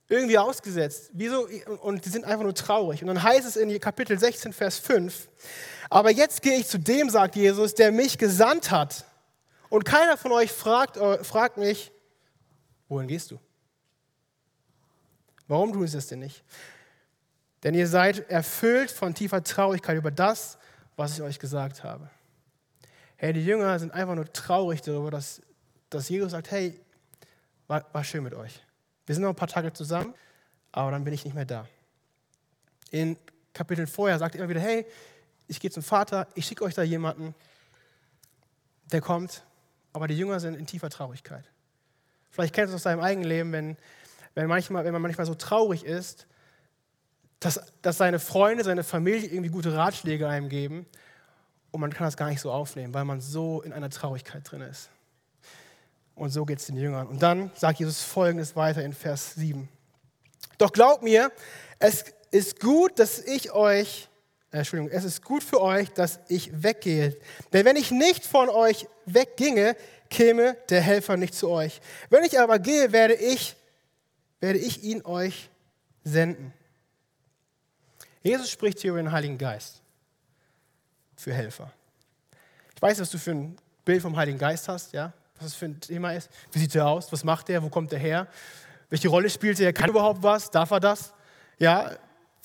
irgendwie 0.10 0.38
ausgesetzt. 0.38 1.12
Wieso? 1.14 1.48
Und 1.82 2.04
die 2.04 2.10
sind 2.10 2.26
einfach 2.26 2.44
nur 2.44 2.56
traurig. 2.56 3.02
Und 3.02 3.08
dann 3.08 3.24
heißt 3.24 3.48
es 3.48 3.56
in 3.56 3.80
Kapitel 3.80 4.18
16, 4.18 4.54
Vers 4.54 4.80
5, 4.80 5.30
aber 5.90 6.12
jetzt 6.12 6.42
gehe 6.42 6.58
ich 6.58 6.68
zu 6.68 6.80
dem, 6.80 7.10
sagt 7.10 7.36
Jesus, 7.36 7.76
der 7.76 7.92
mich 7.92 8.18
gesandt 8.18 8.72
hat. 8.72 9.06
Und 9.70 9.86
keiner 9.86 10.18
von 10.18 10.32
euch 10.32 10.52
fragt, 10.52 10.98
äh, 10.98 11.24
fragt 11.24 11.58
mich, 11.58 11.92
wohin 12.88 13.08
gehst 13.08 13.32
du? 13.32 13.40
Warum 15.48 15.74
tun 15.74 15.88
sie 15.88 15.98
das 15.98 16.08
denn 16.08 16.20
nicht? 16.20 16.44
Denn 17.64 17.74
ihr 17.74 17.88
seid 17.88 18.30
erfüllt 18.30 18.92
von 18.92 19.14
tiefer 19.14 19.44
Traurigkeit 19.44 19.98
über 19.98 20.12
das, 20.12 20.58
was 20.96 21.16
ich 21.16 21.22
euch 21.22 21.40
gesagt 21.40 21.84
habe. 21.84 22.10
Hey, 23.22 23.34
die 23.34 23.44
Jünger 23.44 23.78
sind 23.78 23.94
einfach 23.94 24.16
nur 24.16 24.32
traurig 24.32 24.82
darüber, 24.82 25.12
dass, 25.12 25.42
dass 25.90 26.08
Jesus 26.08 26.32
sagt, 26.32 26.52
hey, 26.52 26.80
war, 27.68 27.84
war 27.92 28.02
schön 28.06 28.24
mit 28.24 28.34
euch. 28.34 28.64
Wir 29.06 29.14
sind 29.14 29.24
noch 29.24 29.32
ein 29.32 29.36
paar 29.36 29.50
Tage 29.50 29.74
zusammen, 29.74 30.14
aber 30.72 30.92
dann 30.92 31.04
bin 31.04 31.14
ich 31.14 31.26
nicht 31.26 31.34
mehr 31.34 31.44
da. 31.44 31.68
In 32.92 33.18
Kapiteln 33.54 33.88
vorher 33.88 34.18
sagt 34.20 34.36
er 34.36 34.40
immer 34.40 34.50
wieder, 34.50 34.62
hey, 34.62 34.86
ich 35.50 35.60
gehe 35.60 35.70
zum 35.70 35.84
Vater, 35.84 36.30
ich 36.34 36.46
schicke 36.46 36.64
euch 36.64 36.76
da 36.76 36.82
jemanden, 36.82 37.36
der 38.86 39.02
kommt, 39.02 39.44
aber 39.92 40.08
die 40.08 40.18
Jünger 40.18 40.40
sind 40.40 40.56
in 40.56 40.66
tiefer 40.66 40.90
Traurigkeit. 40.90 41.44
Vielleicht 42.32 42.56
kennst 42.56 42.72
du 42.72 42.78
es 42.78 42.80
aus 42.80 42.84
deinem 42.84 43.02
eigenen 43.02 43.28
Leben, 43.28 43.52
wenn, 43.52 43.76
wenn, 44.34 44.48
manchmal, 44.48 44.86
wenn 44.86 44.94
man 44.94 45.02
manchmal 45.02 45.28
so 45.28 45.36
traurig 45.36 45.84
ist, 45.84 46.26
dass, 47.42 47.60
dass 47.82 47.98
seine 47.98 48.20
Freunde, 48.20 48.64
seine 48.64 48.86
Familie 48.86 49.28
irgendwie 49.28 49.50
gute 49.50 49.76
Ratschläge 49.76 50.30
einem 50.30 50.48
geben 50.48 50.86
und 51.72 51.82
man 51.82 51.94
kann 51.94 52.06
das 52.06 52.18
gar 52.18 52.30
nicht 52.30 52.42
so 52.42 52.52
aufnehmen, 52.52 52.94
weil 52.94 53.06
man 53.06 53.22
so 53.22 53.62
in 53.62 53.74
einer 53.74 53.90
Traurigkeit 53.90 54.50
drin 54.50 54.62
ist. 54.62 54.90
Und 56.16 56.32
so 56.32 56.46
geht 56.46 56.60
es 56.60 56.66
den 56.66 56.76
Jüngern. 56.76 57.08
Und 57.08 57.22
dann 57.22 57.52
sagt 57.56 57.80
Jesus 57.80 58.02
folgendes 58.02 58.56
weiter 58.56 58.84
in 58.84 58.94
Vers 58.94 59.36
7. 59.36 59.70
Doch 60.58 60.74
glaubt 60.74 61.04
mir, 61.04 61.32
es 61.80 62.06
ist 62.32 62.60
gut, 62.60 63.00
dass 63.00 63.20
ich 63.20 63.52
euch, 63.54 64.10
äh, 64.52 64.58
Entschuldigung, 64.58 64.92
es 64.92 65.06
ist 65.06 65.24
gut 65.24 65.44
für 65.44 65.62
euch, 65.62 65.90
dass 65.92 66.20
ich 66.28 66.64
weggehe. 66.64 67.18
Denn 67.54 67.66
wenn 67.66 67.78
ich 67.78 67.92
nicht 67.92 68.26
von 68.26 68.50
euch 68.50 68.88
wegginge, 69.06 69.78
käme 70.10 70.58
der 70.70 70.82
Helfer 70.82 71.16
nicht 71.16 71.36
zu 71.36 71.50
euch. 71.50 71.80
Wenn 72.10 72.24
ich 72.24 72.40
aber 72.40 72.60
gehe, 72.60 72.92
werde 72.92 73.14
ich, 73.14 73.56
werde 74.42 74.60
ich 74.60 74.84
ihn 74.84 75.06
euch 75.06 75.50
senden. 76.04 76.54
Jesus 78.24 78.50
spricht 78.50 78.80
hier 78.80 78.92
über 78.92 79.02
den 79.02 79.12
Heiligen 79.12 79.38
Geist 79.38 79.82
für 81.20 81.34
Helfer. 81.34 81.72
Ich 82.76 82.82
weiß, 82.82 83.00
was 83.02 83.10
du 83.10 83.18
für 83.18 83.32
ein 83.32 83.58
Bild 83.84 84.02
vom 84.02 84.16
Heiligen 84.16 84.38
Geist 84.38 84.70
hast, 84.70 84.94
ja? 84.94 85.12
was 85.38 85.48
es 85.48 85.56
für 85.56 85.66
ein 85.66 85.80
Thema 85.80 86.14
ist. 86.14 86.30
Wie 86.52 86.60
sieht 86.60 86.74
er 86.76 86.88
aus? 86.88 87.12
Was 87.12 87.24
macht 87.24 87.50
er? 87.50 87.62
Wo 87.62 87.70
kommt 87.70 87.92
er 87.92 88.00
her? 88.00 88.28
Welche 88.90 89.10
Rolle 89.10 89.30
spielt 89.30 89.60
er? 89.60 89.74
Kann 89.74 89.88
er 89.88 89.92
überhaupt 89.92 90.24
was? 90.24 90.50
Darf 90.50 90.72
er 90.72 90.80
das? 90.80 91.14
Ja, 91.58 91.92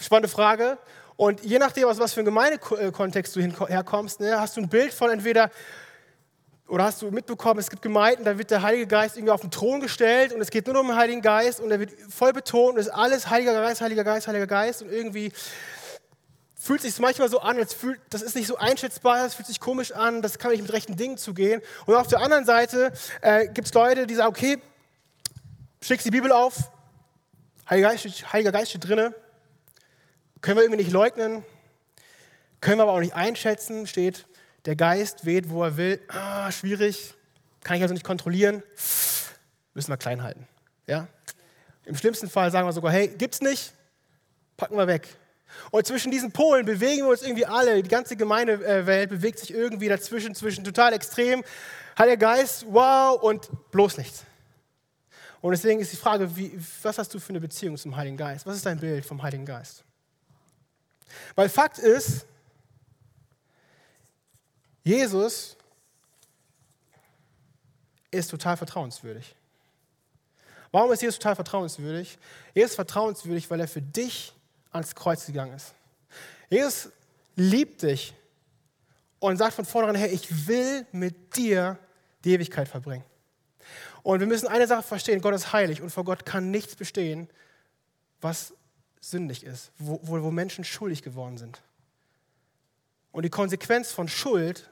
spannende 0.00 0.28
Frage. 0.28 0.78
Und 1.16 1.43
je 1.45 1.59
nachdem, 1.59 1.87
aus 1.87 1.99
was 1.99 2.12
für 2.12 2.21
einem 2.21 2.26
Gemeindekontext 2.26 3.37
du 3.37 3.40
herkommst, 3.40 4.21
ne, 4.21 4.40
hast 4.40 4.57
du 4.57 4.62
ein 4.62 4.69
Bild 4.69 4.93
von 4.93 5.11
entweder, 5.11 5.50
oder 6.66 6.85
hast 6.85 7.00
du 7.02 7.11
mitbekommen, 7.11 7.61
es 7.61 7.71
gibt 7.71 7.83
Gemeinden, 7.83 8.25
da 8.25 8.37
wird 8.37 8.50
der 8.50 8.62
Heilige 8.62 8.88
Geist 8.88 9.16
irgendwie 9.16 9.31
auf 9.31 9.40
den 9.40 9.52
Thron 9.52 9.81
gestellt 9.81 10.33
und 10.33 10.40
es 10.40 10.50
geht 10.50 10.66
nur 10.66 10.81
um 10.81 10.88
den 10.88 10.97
Heiligen 10.97 11.23
Geist 11.23 11.61
und 11.61 11.71
er 11.71 11.78
wird 11.78 11.93
voll 12.09 12.33
betont 12.33 12.75
und 12.75 12.81
es 12.81 12.87
ist 12.87 12.93
alles 12.93 13.31
Heiliger 13.31 13.52
Geist, 13.52 13.81
Heiliger 13.81 14.02
Geist, 14.02 14.26
Heiliger 14.26 14.47
Geist 14.49 14.83
und 14.83 14.90
irgendwie 14.90 15.31
fühlt 16.64 16.80
sich 16.80 16.99
manchmal 16.99 17.28
so 17.28 17.40
an, 17.40 17.59
als 17.59 17.75
fühlt, 17.75 18.00
das 18.09 18.23
ist 18.23 18.35
nicht 18.35 18.47
so 18.47 18.56
einschätzbar, 18.56 19.18
das 19.18 19.35
fühlt 19.35 19.47
sich 19.47 19.61
komisch 19.61 19.92
an, 19.92 20.23
das 20.23 20.38
kann 20.38 20.50
nicht 20.50 20.62
mit 20.62 20.73
rechten 20.73 20.97
Dingen 20.97 21.18
zugehen. 21.18 21.61
Und 21.85 21.94
auf 21.94 22.06
der 22.06 22.21
anderen 22.21 22.47
Seite 22.47 22.90
äh, 23.21 23.49
gibt 23.49 23.68
es 23.68 23.75
Leute, 23.75 24.06
die 24.06 24.14
sagen, 24.14 24.30
okay, 24.30 24.59
schlägst 25.83 26.06
die 26.06 26.11
Bibel 26.11 26.33
auf, 26.33 26.71
Heiliger 27.68 27.90
Geist, 27.90 28.33
Heiliger 28.33 28.50
Geist 28.50 28.71
steht 28.71 28.88
drinne, 28.88 29.14
können 30.40 30.56
wir 30.56 30.62
irgendwie 30.62 30.83
nicht 30.83 30.90
leugnen, 30.90 31.44
können 32.62 32.78
wir 32.78 32.85
aber 32.85 32.92
auch 32.92 33.00
nicht 33.00 33.14
einschätzen, 33.14 33.87
steht, 33.87 34.25
der 34.64 34.75
Geist 34.75 35.26
weht, 35.26 35.50
wo 35.50 35.64
er 35.64 35.76
will, 35.76 36.00
ah, 36.09 36.50
schwierig, 36.50 37.12
kann 37.62 37.76
ich 37.76 37.83
also 37.83 37.92
nicht 37.92 38.06
kontrollieren, 38.06 38.62
müssen 39.75 39.90
wir 39.90 39.99
klein 39.99 40.23
halten. 40.23 40.49
Ja? 40.87 41.09
Im 41.85 41.94
schlimmsten 41.94 42.30
Fall 42.30 42.50
sagen 42.50 42.66
wir 42.66 42.73
sogar, 42.73 42.90
hey, 42.90 43.09
gibt's 43.09 43.42
nicht, 43.42 43.75
packen 44.56 44.78
wir 44.78 44.87
weg. 44.87 45.14
Und 45.70 45.87
zwischen 45.87 46.11
diesen 46.11 46.32
Polen 46.32 46.66
bewegen 46.66 47.04
wir 47.04 47.08
uns 47.08 47.23
irgendwie 47.23 47.46
alle. 47.46 47.82
Die 47.82 47.88
ganze 47.88 48.16
Gemeindewelt 48.16 49.11
bewegt 49.11 49.38
sich 49.38 49.52
irgendwie 49.52 49.88
dazwischen, 49.88 50.34
zwischen 50.34 50.64
total 50.64 50.92
extrem, 50.92 51.42
Heiliger 51.96 52.16
Geist, 52.16 52.66
wow, 52.68 53.20
und 53.23 53.49
bloß 53.70 53.99
nichts. 53.99 54.25
Und 55.40 55.52
deswegen 55.52 55.80
ist 55.80 55.92
die 55.92 55.96
Frage, 55.96 56.34
wie, 56.37 56.58
was 56.82 56.99
hast 56.99 57.12
du 57.14 57.20
für 57.20 57.30
eine 57.30 57.40
Beziehung 57.40 57.76
zum 57.76 57.94
Heiligen 57.94 58.16
Geist? 58.16 58.46
Was 58.46 58.56
ist 58.56 58.66
dein 58.66 58.80
Bild 58.80 59.04
vom 59.04 59.23
Heiligen 59.23 59.46
Geist? 59.46 59.84
Weil 61.34 61.49
Fakt 61.49 61.78
ist, 61.78 62.26
Jesus 64.82 65.56
ist 68.11 68.30
total 68.30 68.56
vertrauenswürdig. 68.56 69.34
Warum 70.73 70.92
ist 70.92 71.02
Jesus 71.02 71.18
total 71.18 71.37
vertrauenswürdig? 71.37 72.18
Er 72.54 72.64
ist 72.64 72.75
vertrauenswürdig, 72.75 73.49
weil 73.50 73.61
er 73.61 73.68
für 73.68 73.80
dich 73.80 74.34
ans 74.75 74.95
Kreuz 74.95 75.26
gegangen 75.26 75.54
ist. 75.54 75.75
Jesus 76.50 76.90
liebt 77.37 77.83
dich 77.83 78.14
und 79.19 79.37
sagt 79.37 79.54
von 79.54 79.64
vornherein 79.64 79.97
her, 79.97 80.12
ich 80.12 80.47
will 80.47 80.87
mit 80.93 81.37
dir 81.37 81.78
die 82.25 82.33
Ewigkeit 82.33 82.69
verbringen. 82.69 83.04
Und 84.02 84.21
wir 84.21 84.26
müssen 84.26 84.49
eine 84.49 84.66
Sache 84.66 84.83
verstehen, 84.83 85.21
Gott 85.21 85.35
ist 85.35 85.52
heilig 85.52 85.81
und 85.81 85.90
vor 85.90 86.04
Gott 86.04 86.26
kann 86.26 86.50
nichts 86.50 86.76
bestehen, 86.76 87.28
was 88.21 88.52
sündig 89.00 89.45
ist, 89.45 89.73
wo, 89.78 90.00
wo 90.02 90.31
Menschen 90.31 90.64
schuldig 90.64 91.02
geworden 91.02 91.38
sind. 91.38 91.62
Und 93.12 93.23
die 93.23 93.31
Konsequenz 93.31 93.93
von 93.93 94.09
Schuld, 94.09 94.71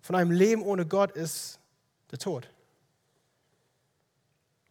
von 0.00 0.16
einem 0.16 0.30
Leben 0.30 0.62
ohne 0.62 0.86
Gott, 0.86 1.12
ist 1.12 1.60
der 2.10 2.18
Tod. 2.18 2.48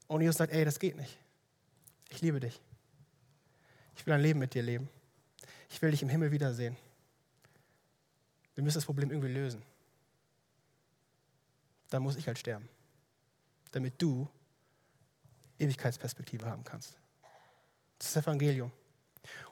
Und 0.08 0.22
Jesus 0.22 0.38
sagt, 0.38 0.52
ey, 0.52 0.66
das 0.66 0.80
geht 0.80 0.98
nicht. 0.98 1.18
Ich 2.10 2.22
liebe 2.22 2.40
dich. 2.40 2.60
Ich 4.02 4.08
will 4.08 4.16
ein 4.16 4.22
Leben 4.22 4.40
mit 4.40 4.56
dir 4.56 4.64
leben. 4.64 4.90
Ich 5.70 5.80
will 5.80 5.92
dich 5.92 6.02
im 6.02 6.10
Himmel 6.10 6.32
wiedersehen. 6.32 6.76
Wir 8.56 8.64
müssen 8.64 8.80
das 8.80 8.86
Problem 8.86 9.12
irgendwie 9.12 9.32
lösen. 9.32 9.62
Dann 11.92 12.02
muss 12.02 12.16
ich 12.16 12.26
halt 12.26 12.40
sterben, 12.40 12.68
damit 13.72 14.02
du 14.02 14.28
Ewigkeitsperspektive 15.60 16.48
haben 16.48 16.64
kannst. 16.64 16.98
Das 18.00 18.08
ist 18.08 18.16
das 18.16 18.24
Evangelium. 18.24 18.72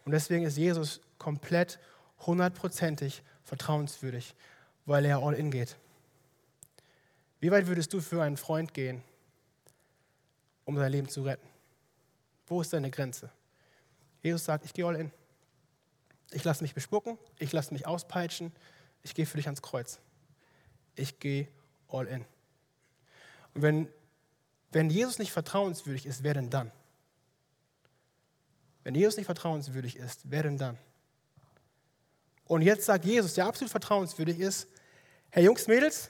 Und 0.04 0.14
deswegen 0.14 0.46
ist 0.46 0.58
Jesus 0.58 1.00
komplett 1.20 1.78
hundertprozentig 2.26 3.22
vertrauenswürdig, 3.44 4.34
weil 4.88 5.06
er 5.06 5.20
all 5.20 5.36
in 5.36 5.52
geht. 5.52 5.78
Wie 7.40 7.52
weit 7.52 7.68
würdest 7.68 7.94
du 7.94 8.02
für 8.02 8.24
einen 8.24 8.36
Freund 8.36 8.74
gehen, 8.74 9.04
um 10.66 10.76
sein 10.76 10.92
Leben 10.92 11.08
zu 11.08 11.22
retten? 11.22 11.48
Wo 12.48 12.62
ist 12.62 12.74
deine 12.74 12.90
Grenze? 12.90 13.32
Jesus 14.22 14.46
sagt, 14.46 14.66
ich 14.66 14.74
gehe 14.74 14.86
all 14.86 14.96
in. 14.96 15.12
Ich 16.32 16.44
lasse 16.44 16.64
mich 16.64 16.74
bespucken, 16.74 17.18
ich 17.38 17.52
lasse 17.52 17.74
mich 17.74 17.88
auspeitschen, 17.88 18.52
ich 19.02 19.16
gehe 19.16 19.26
für 19.26 19.38
dich 19.38 19.48
ans 19.48 19.62
Kreuz. 19.62 20.00
Ich 20.96 21.20
gehe 21.20 21.48
all 21.88 22.08
in. 22.08 22.26
Und 23.54 23.62
wenn, 23.62 23.88
wenn 24.72 24.90
Jesus 24.90 25.18
nicht 25.18 25.32
vertrauenswürdig 25.32 26.06
ist, 26.06 26.24
wer 26.24 26.34
denn 26.34 26.50
dann? 26.50 26.72
Wenn 28.84 28.96
Jesus 28.96 29.18
nicht 29.18 29.26
vertrauenswürdig 29.26 29.96
ist, 29.96 30.22
wer 30.26 30.44
denn 30.44 30.58
dann? 30.58 30.78
Und 32.46 32.62
jetzt 32.62 32.86
sagt 32.86 33.06
Jesus, 33.06 33.36
der 33.36 33.46
absolut 33.46 33.72
vertrauenswürdig 33.72 34.40
ist, 34.40 34.68
Herr 35.30 35.44
Jungs, 35.44 35.68
Mädels, 35.68 36.10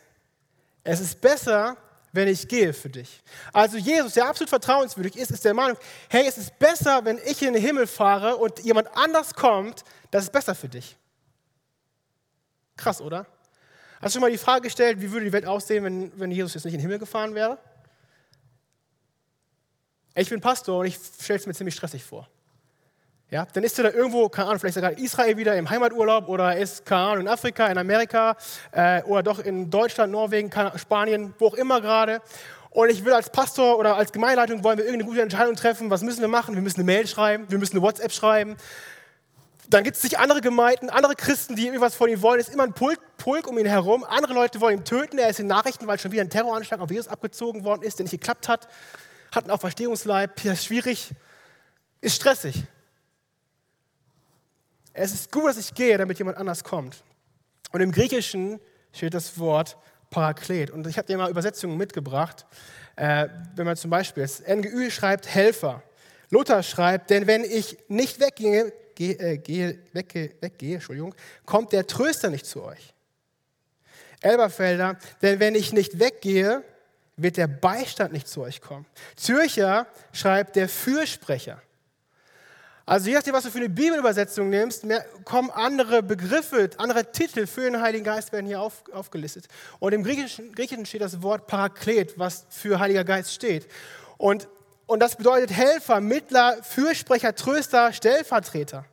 es 0.84 1.02
ist 1.02 1.20
besser, 1.20 1.78
wenn 2.12 2.28
ich 2.28 2.48
gehe 2.48 2.74
für 2.74 2.90
dich. 2.90 3.22
Also 3.54 3.78
Jesus, 3.78 4.14
der 4.14 4.28
absolut 4.28 4.50
vertrauenswürdig 4.50 5.16
ist, 5.16 5.32
ist 5.32 5.46
der 5.46 5.54
Meinung, 5.54 5.78
hey, 6.10 6.26
es 6.28 6.38
ist 6.38 6.58
besser, 6.60 7.04
wenn 7.06 7.20
ich 7.26 7.42
in 7.42 7.54
den 7.54 7.62
Himmel 7.62 7.88
fahre 7.88 8.38
und 8.38 8.60
jemand 8.60 8.90
anders 8.96 9.34
kommt, 9.34 9.84
das 10.12 10.24
ist 10.24 10.32
besser 10.32 10.56
für 10.56 10.70
dich. 10.70 10.96
Krass, 12.78 13.02
oder? 13.02 13.26
Hast 14.02 14.16
du 14.16 14.18
schon 14.18 14.22
mal 14.22 14.32
die 14.32 14.38
Frage 14.38 14.62
gestellt, 14.62 15.02
wie 15.02 15.12
würde 15.12 15.26
die 15.26 15.34
Welt 15.34 15.46
aussehen, 15.46 15.84
wenn, 15.84 16.20
wenn 16.20 16.32
Jesus 16.32 16.54
jetzt 16.54 16.66
nicht 16.66 16.74
in 16.74 16.80
den 16.80 16.84
Himmel 16.84 17.00
gefahren 17.00 17.36
wäre? 17.36 17.58
Ich 20.16 20.30
bin 20.30 20.42
Pastor 20.42 20.80
und 20.80 20.86
ich 20.86 20.98
stelle 21.22 21.40
es 21.40 21.46
mir 21.46 21.54
ziemlich 21.54 21.76
stressig 21.76 22.04
vor. 22.04 22.30
Ja, 23.32 23.46
dann 23.54 23.64
ist 23.64 23.78
er 23.78 23.84
da 23.84 23.92
irgendwo, 23.92 24.28
keine 24.28 24.48
Ahnung, 24.48 24.60
vielleicht 24.60 24.74
sogar 24.74 24.92
in 24.92 25.04
Israel 25.04 25.38
wieder 25.38 25.56
im 25.56 25.70
Heimaturlaub 25.70 26.28
oder 26.30 26.58
ist, 26.58 26.84
keine 26.84 27.02
Ahnung, 27.02 27.22
in 27.22 27.28
Afrika, 27.28 27.68
in 27.68 27.78
Amerika 27.78 28.36
äh, 28.72 29.04
oder 29.04 29.22
doch 29.22 29.38
in 29.38 29.70
Deutschland, 29.70 30.12
Norwegen, 30.12 30.50
Spanien, 30.78 31.36
wo 31.38 31.48
auch 31.48 31.54
immer 31.54 31.80
gerade. 31.80 32.22
Und 32.72 32.90
ich 32.90 33.06
will 33.06 33.14
als 33.14 33.30
Pastor 33.30 33.78
oder 33.78 33.98
als 33.98 34.12
Gemeindeleitung 34.12 34.64
wollen 34.64 34.80
wir 34.80 34.86
irgendeine 34.86 35.10
gute 35.10 35.22
Entscheidung 35.22 35.56
treffen. 35.56 35.92
Was 35.92 36.02
müssen 36.02 36.22
wir 36.22 36.28
machen? 36.28 36.56
Wir 36.56 36.64
müssen 36.64 36.78
eine 36.78 36.86
Mail 36.86 37.06
schreiben, 37.06 37.46
wir 37.50 37.60
müssen 37.60 37.74
eine 37.74 37.84
WhatsApp 37.84 38.12
schreiben. 38.12 38.58
Dann 39.70 39.84
gibt 39.84 39.98
es 39.98 40.02
sich 40.02 40.18
andere 40.18 40.42
Gemeinden, 40.42 40.90
andere 40.90 41.14
Christen, 41.14 41.56
die 41.56 41.68
irgendwas 41.68 41.94
von 41.94 42.10
ihm 42.10 42.24
wollen. 42.24 42.40
Es 42.40 42.48
ist 42.48 42.56
immer 42.56 42.64
ein 42.64 42.74
Pulk, 42.74 43.00
Pulk 43.18 43.46
um 43.46 43.60
ihn 43.60 43.68
herum. 43.68 44.04
Andere 44.04 44.34
Leute 44.34 44.60
wollen 44.60 44.80
ihn 44.80 44.86
töten. 44.86 45.20
Er 45.20 45.30
ist 45.30 45.40
in 45.40 45.46
Nachrichten, 45.46 45.86
weil 45.86 46.00
schon 46.00 46.12
wieder 46.12 46.24
ein 46.24 46.32
Terroranschlag 46.32 46.80
auf 46.80 46.90
Jesus 46.90 47.08
abgezogen 47.08 47.64
worden 47.64 47.84
ist, 47.84 48.00
der 48.00 48.06
nicht 48.06 48.12
geklappt 48.12 48.48
hat. 48.48 48.68
Hat 49.32 49.44
einen 49.44 49.52
Auferstehungsleib. 49.52 50.44
Ja, 50.44 50.54
ist 50.54 50.66
schwierig. 50.66 51.12
Ist 52.02 52.16
stressig. 52.16 52.64
Es 54.94 55.14
ist 55.14 55.32
gut, 55.32 55.48
dass 55.48 55.58
ich 55.58 55.74
gehe, 55.74 55.98
damit 55.98 56.18
jemand 56.18 56.38
anders 56.38 56.64
kommt. 56.64 57.04
Und 57.72 57.82
im 57.82 57.92
Griechischen 57.92 58.60
steht 58.94 59.14
das 59.14 59.38
Wort 59.40 59.78
Paraklet. 60.10 60.72
Und 60.72 60.88
ich 60.88 60.98
habe 60.98 61.08
dir 61.08 61.18
mal 61.18 61.30
Übersetzungen 61.30 61.78
mitgebracht. 61.78 62.46
Äh, 62.96 63.28
wenn 63.56 63.66
man 63.66 63.78
zum 63.78 63.92
Beispiel, 63.92 64.24
das 64.24 64.42
NGÜ 64.42 64.90
schreibt 64.90 65.28
Helfer. 65.28 65.84
Luther 66.30 66.64
schreibt, 66.64 67.10
denn 67.10 67.28
wenn 67.28 67.44
ich 67.44 67.78
nicht 67.88 68.20
weggehe, 68.20 68.74
gehe, 68.96 69.14
äh, 69.20 69.38
gehe, 69.38 69.80
weggehe, 69.94 70.36
weggehe 70.42 70.76
Entschuldigung, 70.76 71.16
kommt 71.46 71.72
der 71.72 71.88
Tröster 71.88 72.30
nicht 72.30 72.46
zu 72.46 72.64
euch. 72.64 72.94
Elberfelder, 74.22 74.98
denn 75.22 75.40
wenn 75.40 75.56
ich 75.56 75.72
nicht 75.72 76.00
weggehe, 76.00 76.64
wird 77.16 77.38
der 77.38 77.48
Beistand 77.48 78.14
nicht 78.14 78.28
zu 78.28 78.42
euch 78.42 78.62
kommen. 78.62 78.86
Zürcher 79.16 79.88
schreibt 80.12 80.56
der 80.56 80.70
Fürsprecher. 80.70 81.62
Also 82.90 83.08
je 83.08 83.16
nachdem, 83.16 83.34
was 83.34 83.44
du 83.44 83.52
für 83.52 83.60
eine 83.60 83.70
Bibelübersetzung 83.70 84.50
nimmst, 84.50 84.84
kommen 85.24 85.52
andere 85.52 86.02
Begriffe, 86.02 86.72
andere 86.78 87.12
Titel 87.12 87.46
für 87.46 87.62
den 87.62 87.80
Heiligen 87.82 88.04
Geist 88.04 88.32
werden 88.32 88.48
hier 88.48 88.60
auf, 88.60 88.84
aufgelistet. 88.92 89.46
Und 89.78 89.94
im 89.94 90.04
Griechischen, 90.04 90.52
Griechischen 90.54 90.88
steht 90.88 91.02
das 91.02 91.22
Wort 91.22 91.46
Paraklet, 91.46 92.18
was 92.18 92.48
für 92.50 92.80
Heiliger 92.80 93.04
Geist 93.04 93.32
steht. 93.34 93.68
Und 94.18 94.48
Und 94.88 95.02
das 95.02 95.16
bedeutet 95.16 95.52
Helfer, 95.52 96.02
Mittler, 96.02 96.64
Fürsprecher, 96.64 97.36
Tröster, 97.36 97.94
Stellvertreter. 97.94 98.86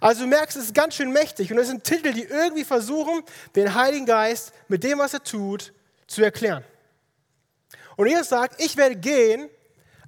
Also 0.00 0.22
du 0.22 0.28
merkst, 0.28 0.56
es 0.56 0.66
ist 0.66 0.74
ganz 0.74 0.94
schön 0.94 1.10
mächtig. 1.10 1.50
Und 1.50 1.58
es 1.58 1.66
sind 1.66 1.82
Titel, 1.82 2.12
die 2.12 2.22
irgendwie 2.22 2.62
versuchen, 2.62 3.24
den 3.56 3.74
Heiligen 3.74 4.06
Geist 4.06 4.52
mit 4.68 4.84
dem, 4.84 5.00
was 5.00 5.14
er 5.14 5.24
tut, 5.24 5.72
zu 6.06 6.22
erklären. 6.22 6.62
Und 7.96 8.06
Jesus 8.06 8.28
sagt, 8.28 8.62
ich 8.62 8.76
werde 8.76 8.94
gehen, 8.94 9.50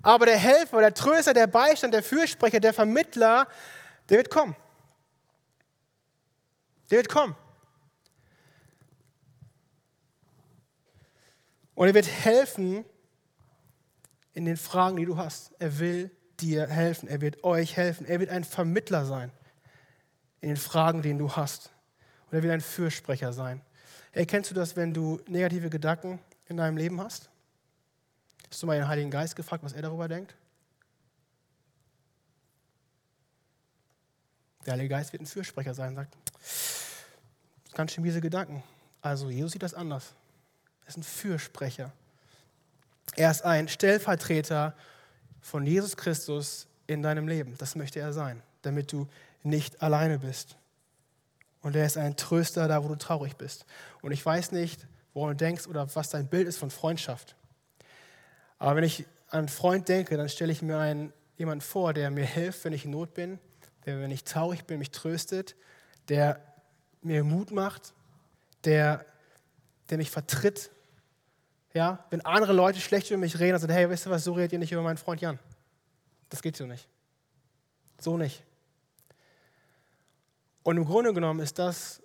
aber 0.02 0.26
der 0.26 0.38
Helfer, 0.38 0.80
der 0.80 0.94
Tröster, 0.94 1.34
der 1.34 1.46
Beistand, 1.46 1.94
der 1.94 2.02
Fürsprecher, 2.02 2.60
der 2.60 2.72
Vermittler, 2.72 3.48
der 4.08 4.18
wird 4.18 4.30
kommen. 4.30 4.56
Der 6.90 6.98
wird 6.98 7.08
kommen. 7.08 7.36
Und 11.74 11.86
er 11.86 11.94
wird 11.94 12.08
helfen 12.08 12.84
in 14.32 14.44
den 14.44 14.56
Fragen, 14.56 14.96
die 14.96 15.04
du 15.04 15.16
hast. 15.16 15.52
Er 15.58 15.78
will 15.78 16.10
dir 16.40 16.66
helfen. 16.68 17.08
Er 17.08 17.20
wird 17.20 17.44
euch 17.44 17.76
helfen. 17.76 18.06
Er 18.06 18.20
wird 18.20 18.30
ein 18.30 18.44
Vermittler 18.44 19.04
sein 19.04 19.30
in 20.40 20.48
den 20.48 20.56
Fragen, 20.56 21.02
die 21.02 21.16
du 21.16 21.34
hast. 21.36 21.70
Und 22.26 22.38
er 22.38 22.42
will 22.42 22.50
ein 22.50 22.60
Fürsprecher 22.60 23.32
sein. 23.32 23.60
Hey, 24.12 24.26
kennst 24.26 24.50
du 24.50 24.54
das, 24.54 24.76
wenn 24.76 24.94
du 24.94 25.20
negative 25.26 25.70
Gedanken 25.70 26.20
in 26.46 26.56
deinem 26.56 26.76
Leben 26.76 27.00
hast? 27.00 27.30
Hast 28.50 28.62
du 28.62 28.66
mal 28.66 28.78
den 28.78 28.88
Heiligen 28.88 29.10
Geist 29.10 29.36
gefragt, 29.36 29.62
was 29.62 29.72
er 29.72 29.82
darüber 29.82 30.08
denkt? 30.08 30.34
Der 34.64 34.72
Heilige 34.72 34.90
Geist 34.90 35.12
wird 35.12 35.22
ein 35.22 35.26
Fürsprecher 35.26 35.74
sein 35.74 35.94
sagt, 35.94 36.14
ganz 37.74 37.92
schön 37.92 38.04
miese 38.04 38.20
Gedanken. 38.20 38.62
Also 39.00 39.30
Jesus 39.30 39.52
sieht 39.52 39.62
das 39.62 39.74
anders. 39.74 40.14
Er 40.84 40.88
ist 40.88 40.98
ein 40.98 41.02
Fürsprecher. 41.02 41.92
Er 43.16 43.30
ist 43.30 43.42
ein 43.42 43.68
Stellvertreter 43.68 44.74
von 45.40 45.66
Jesus 45.66 45.96
Christus 45.96 46.66
in 46.86 47.02
deinem 47.02 47.28
Leben. 47.28 47.56
Das 47.58 47.76
möchte 47.76 48.00
er 48.00 48.12
sein, 48.12 48.42
damit 48.62 48.92
du 48.92 49.08
nicht 49.42 49.80
alleine 49.82 50.18
bist. 50.18 50.56
Und 51.62 51.74
er 51.76 51.86
ist 51.86 51.96
ein 51.96 52.16
Tröster 52.16 52.68
da, 52.68 52.84
wo 52.84 52.88
du 52.88 52.96
traurig 52.96 53.36
bist. 53.36 53.64
Und 54.02 54.12
ich 54.12 54.24
weiß 54.24 54.52
nicht, 54.52 54.86
woran 55.14 55.30
du 55.30 55.36
denkst 55.36 55.66
oder 55.66 55.94
was 55.94 56.10
dein 56.10 56.28
Bild 56.28 56.46
ist 56.46 56.58
von 56.58 56.70
Freundschaft. 56.70 57.34
Aber 58.58 58.76
wenn 58.76 58.84
ich 58.84 59.06
an 59.28 59.40
einen 59.40 59.48
Freund 59.48 59.88
denke, 59.88 60.16
dann 60.16 60.28
stelle 60.28 60.52
ich 60.52 60.62
mir 60.62 60.78
einen, 60.78 61.12
jemanden 61.36 61.62
vor, 61.62 61.92
der 61.92 62.10
mir 62.10 62.24
hilft, 62.24 62.64
wenn 62.64 62.72
ich 62.72 62.84
in 62.84 62.90
Not 62.90 63.14
bin, 63.14 63.38
der, 63.86 64.00
wenn 64.00 64.10
ich 64.10 64.24
traurig 64.24 64.64
bin, 64.64 64.78
mich 64.78 64.90
tröstet, 64.90 65.54
der 66.08 66.42
mir 67.02 67.22
Mut 67.24 67.50
macht, 67.50 67.94
der, 68.64 69.04
der 69.90 69.98
mich 69.98 70.10
vertritt. 70.10 70.70
Ja, 71.74 72.04
wenn 72.10 72.24
andere 72.24 72.52
Leute 72.52 72.80
schlecht 72.80 73.10
über 73.10 73.18
mich 73.18 73.38
reden 73.38 73.54
und 73.54 73.60
sagen, 73.60 73.72
hey, 73.72 73.88
weißt 73.88 74.06
du 74.06 74.10
was, 74.10 74.24
so 74.24 74.32
redet 74.32 74.52
ihr 74.52 74.58
nicht 74.58 74.72
über 74.72 74.82
meinen 74.82 74.96
Freund 74.96 75.20
Jan. 75.20 75.38
Das 76.28 76.42
geht 76.42 76.56
so 76.56 76.66
nicht. 76.66 76.88
So 78.00 78.16
nicht. 78.16 78.42
Und 80.62 80.76
im 80.76 80.84
Grunde 80.84 81.14
genommen 81.14 81.40
ist 81.40 81.58
das, 81.58 82.02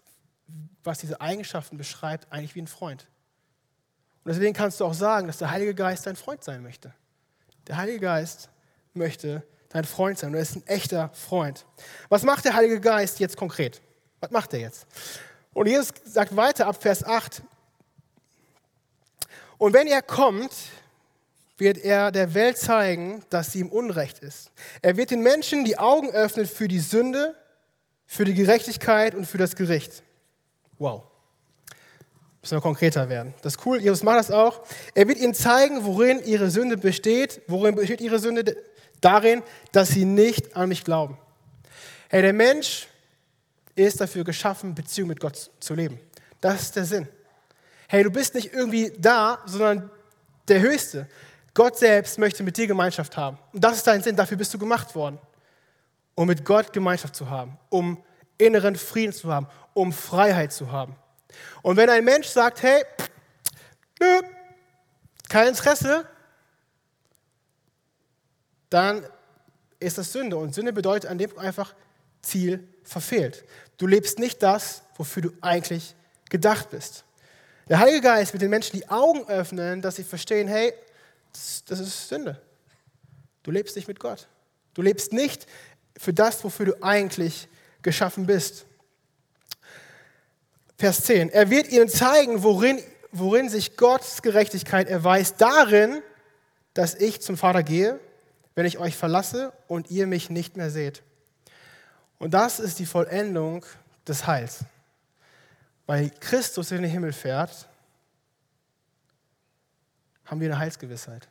was 0.84 1.00
diese 1.00 1.20
Eigenschaften 1.22 1.78
beschreibt, 1.78 2.32
eigentlich 2.32 2.56
wie 2.56 2.62
ein 2.62 2.68
Freund. 2.68 3.08
Und 4.24 4.32
deswegen 4.34 4.54
kannst 4.54 4.80
du 4.80 4.86
auch 4.86 4.94
sagen, 4.94 5.28
dass 5.28 5.38
der 5.38 5.52
Heilige 5.52 5.76
Geist 5.76 6.06
dein 6.06 6.16
Freund 6.16 6.44
sein 6.44 6.64
möchte. 6.64 6.94
Der 7.68 7.78
Heilige 7.78 8.00
Geist 8.00 8.50
möchte 8.94 9.44
dein 9.70 9.84
Freund 9.84 10.18
sein. 10.18 10.30
Und 10.30 10.36
er 10.36 10.42
ist 10.42 10.56
ein 10.56 10.68
echter 10.68 11.10
Freund. 11.14 11.66
Was 12.10 12.24
macht 12.24 12.46
der 12.46 12.54
Heilige 12.54 12.80
Geist 12.80 13.20
jetzt 13.20 13.36
konkret? 13.36 13.82
Was 14.20 14.32
macht 14.32 14.54
er 14.54 14.60
jetzt? 14.60 14.88
Und 15.54 15.68
Jesus 15.68 15.94
sagt 16.06 16.36
weiter 16.36 16.68
ab 16.68 16.82
Vers 16.82 17.04
8. 17.04 17.44
Und 19.58 19.74
wenn 19.74 19.88
er 19.88 20.02
kommt, 20.02 20.52
wird 21.58 21.78
er 21.78 22.12
der 22.12 22.34
Welt 22.34 22.58
zeigen, 22.58 23.24
dass 23.30 23.52
sie 23.52 23.60
im 23.60 23.70
Unrecht 23.70 24.20
ist. 24.20 24.52
Er 24.82 24.98
wird 24.98 25.12
den 25.12 25.22
Menschen 25.22 25.66
die 25.66 25.78
Augen 25.78 26.10
öffnen 26.10 26.46
für 26.46 26.68
die 26.68 26.80
Sünde, 26.80 27.36
für 28.06 28.26
die 28.26 28.34
Gerechtigkeit 28.34 29.16
und 29.16 29.26
für 29.26 29.38
das 29.38 29.56
Gericht. 29.56 30.04
Wow. 30.78 31.04
Müssen 32.44 32.58
wir 32.58 32.62
konkreter 32.62 33.08
werden. 33.08 33.34
Das 33.42 33.56
ist 33.56 33.66
cool, 33.66 33.80
Jesus 33.80 34.04
macht 34.04 34.20
das 34.20 34.30
auch. 34.30 34.64
Er 34.94 35.08
wird 35.08 35.18
ihnen 35.18 35.34
zeigen, 35.34 35.86
worin 35.86 36.22
ihre 36.26 36.50
Sünde 36.52 36.76
besteht. 36.76 37.42
Worin 37.48 37.74
besteht 37.74 38.02
ihre 38.02 38.20
Sünde? 38.20 38.58
Darin, 39.00 39.42
dass 39.72 39.90
sie 39.90 40.04
nicht 40.04 40.54
an 40.54 40.68
mich 40.68 40.84
glauben. 40.84 41.18
Hey, 42.10 42.22
der 42.22 42.34
Mensch 42.34 42.90
ist 43.76 44.02
dafür 44.02 44.26
geschaffen, 44.26 44.76
Beziehung 44.76 45.08
mit 45.08 45.22
Gott 45.22 45.52
zu 45.62 45.74
leben. 45.74 46.02
Das 46.42 46.64
ist 46.64 46.76
der 46.76 46.84
Sinn. 46.84 47.08
Hey, 47.88 48.04
du 48.04 48.12
bist 48.12 48.36
nicht 48.36 48.54
irgendwie 48.54 48.92
da, 49.00 49.40
sondern 49.46 49.90
der 50.50 50.60
Höchste. 50.60 51.08
Gott 51.54 51.78
selbst 51.78 52.20
möchte 52.20 52.44
mit 52.44 52.58
dir 52.58 52.68
Gemeinschaft 52.68 53.16
haben. 53.16 53.38
Und 53.54 53.64
das 53.64 53.78
ist 53.78 53.88
dein 53.88 54.04
Sinn, 54.04 54.18
dafür 54.18 54.36
bist 54.36 54.54
du 54.54 54.58
gemacht 54.58 54.96
worden. 54.96 55.18
Um 56.14 56.28
mit 56.28 56.44
Gott 56.44 56.74
Gemeinschaft 56.74 57.16
zu 57.16 57.30
haben, 57.30 57.58
um 57.70 58.04
inneren 58.38 58.76
Frieden 58.76 59.14
zu 59.14 59.32
haben, 59.32 59.48
um 59.74 59.94
Freiheit 59.94 60.52
zu 60.52 60.74
haben. 60.74 60.98
Und 61.62 61.78
wenn 61.78 61.90
ein 61.90 62.04
Mensch 62.04 62.28
sagt, 62.28 62.64
hey, 62.64 62.84
nö, 64.00 64.22
kein 65.30 65.48
Interesse, 65.48 66.08
dann 68.70 69.06
ist 69.80 69.98
das 69.98 70.12
Sünde. 70.12 70.38
Und 70.38 70.56
Sünde 70.56 70.74
bedeutet 70.74 71.10
an 71.10 71.18
dem 71.18 71.38
einfach 71.38 71.74
Ziel 72.22 72.68
verfehlt. 72.84 73.44
Du 73.78 73.88
lebst 73.88 74.20
nicht 74.20 74.42
das, 74.42 74.84
wofür 74.96 75.24
du 75.24 75.32
eigentlich 75.42 75.96
gedacht 76.30 76.70
bist. 76.72 77.04
Der 77.70 77.80
Heilige 77.80 78.02
Geist 78.02 78.34
wird 78.34 78.42
den 78.42 78.50
Menschen 78.50 78.78
die 78.78 78.90
Augen 78.90 79.28
öffnen, 79.28 79.82
dass 79.82 79.96
sie 79.96 80.04
verstehen, 80.04 80.48
hey, 80.48 80.74
das, 81.32 81.64
das 81.66 81.80
ist 81.80 82.10
Sünde. 82.10 82.42
Du 83.44 83.52
lebst 83.52 83.76
nicht 83.76 83.88
mit 83.88 84.00
Gott. 84.00 84.28
Du 84.74 84.82
lebst 84.82 85.14
nicht 85.14 85.48
für 85.98 86.14
das, 86.14 86.44
wofür 86.44 86.66
du 86.66 86.84
eigentlich 86.84 87.48
geschaffen 87.82 88.26
bist. 88.26 88.66
Vers 90.84 91.06
10. 91.06 91.30
Er 91.30 91.50
wird 91.50 91.72
ihnen 91.72 91.88
zeigen, 91.88 92.44
worin, 92.44 92.78
worin 93.14 93.48
sich 93.48 93.78
Gottes 93.78 94.22
Gerechtigkeit 94.22 94.90
erweist, 94.90 95.40
darin, 95.40 96.02
dass 96.74 96.94
ich 96.94 97.22
zum 97.22 97.38
Vater 97.38 97.64
gehe, 97.64 98.02
wenn 98.54 98.66
ich 98.66 98.80
euch 98.80 98.98
verlasse 98.98 99.54
und 99.70 99.90
ihr 99.92 100.08
mich 100.08 100.30
nicht 100.30 100.58
mehr 100.58 100.70
seht. 100.70 101.02
Und 102.20 102.34
das 102.34 102.60
ist 102.60 102.80
die 102.80 102.86
Vollendung 102.86 103.66
des 104.06 104.28
Heils. 104.28 104.66
Weil 105.86 106.10
Christus 106.20 106.70
in 106.72 106.82
den 106.82 106.92
Himmel 106.92 107.14
fährt, 107.14 107.70
haben 110.26 110.42
wir 110.42 110.50
eine 110.50 110.60
Heilsgewissheit. 110.60 111.30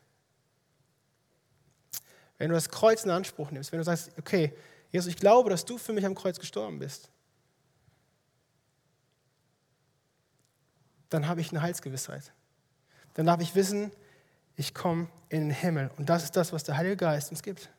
Wenn 2.39 2.49
du 2.49 2.55
das 2.55 2.71
Kreuz 2.71 3.05
in 3.05 3.11
Anspruch 3.11 3.51
nimmst, 3.51 3.71
wenn 3.71 3.81
du 3.81 3.85
sagst, 3.85 4.13
okay, 4.19 4.55
Jesus, 4.91 5.11
ich 5.11 5.17
glaube, 5.17 5.51
dass 5.51 5.67
du 5.67 5.77
für 5.77 5.93
mich 5.93 6.07
am 6.07 6.15
Kreuz 6.15 6.41
gestorben 6.41 6.79
bist, 6.79 7.12
dann 11.13 11.29
habe 11.29 11.41
ich 11.41 11.51
eine 11.51 11.63
Heilsgewissheit. 11.63 12.33
Dann 13.15 13.27
darf 13.27 13.41
ich 13.41 13.55
wissen, 13.55 13.93
ich 14.57 14.75
komme 14.75 15.09
in 15.29 15.49
den 15.49 15.51
Himmel. 15.51 15.91
Und 15.97 16.09
das 16.09 16.25
ist 16.25 16.37
das, 16.37 16.53
was 16.53 16.65
der 16.65 16.77
Heilige 16.77 16.97
Geist 16.97 17.31
uns 17.31 17.43
gibt. 17.43 17.71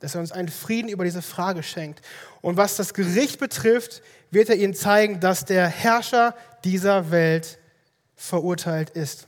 Dass 0.00 0.14
er 0.14 0.20
uns 0.20 0.32
einen 0.32 0.48
Frieden 0.48 0.88
über 0.88 1.04
diese 1.04 1.22
Frage 1.22 1.62
schenkt. 1.62 2.04
Und 2.40 2.56
was 2.56 2.76
das 2.76 2.94
Gericht 2.94 3.38
betrifft, 3.38 4.02
wird 4.30 4.48
er 4.48 4.56
ihnen 4.56 4.74
zeigen, 4.74 5.20
dass 5.20 5.44
der 5.44 5.68
Herrscher 5.68 6.34
dieser 6.64 7.10
Welt 7.10 7.58
verurteilt 8.16 8.90
ist. 8.90 9.26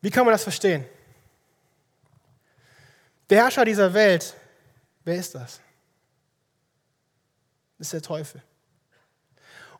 Wie 0.00 0.10
kann 0.10 0.24
man 0.24 0.32
das 0.32 0.42
verstehen? 0.42 0.84
Der 3.30 3.42
Herrscher 3.42 3.64
dieser 3.64 3.94
Welt, 3.94 4.34
wer 5.04 5.16
ist 5.16 5.34
das? 5.34 5.60
Das 7.78 7.86
ist 7.86 7.92
der 7.92 8.02
Teufel. 8.02 8.42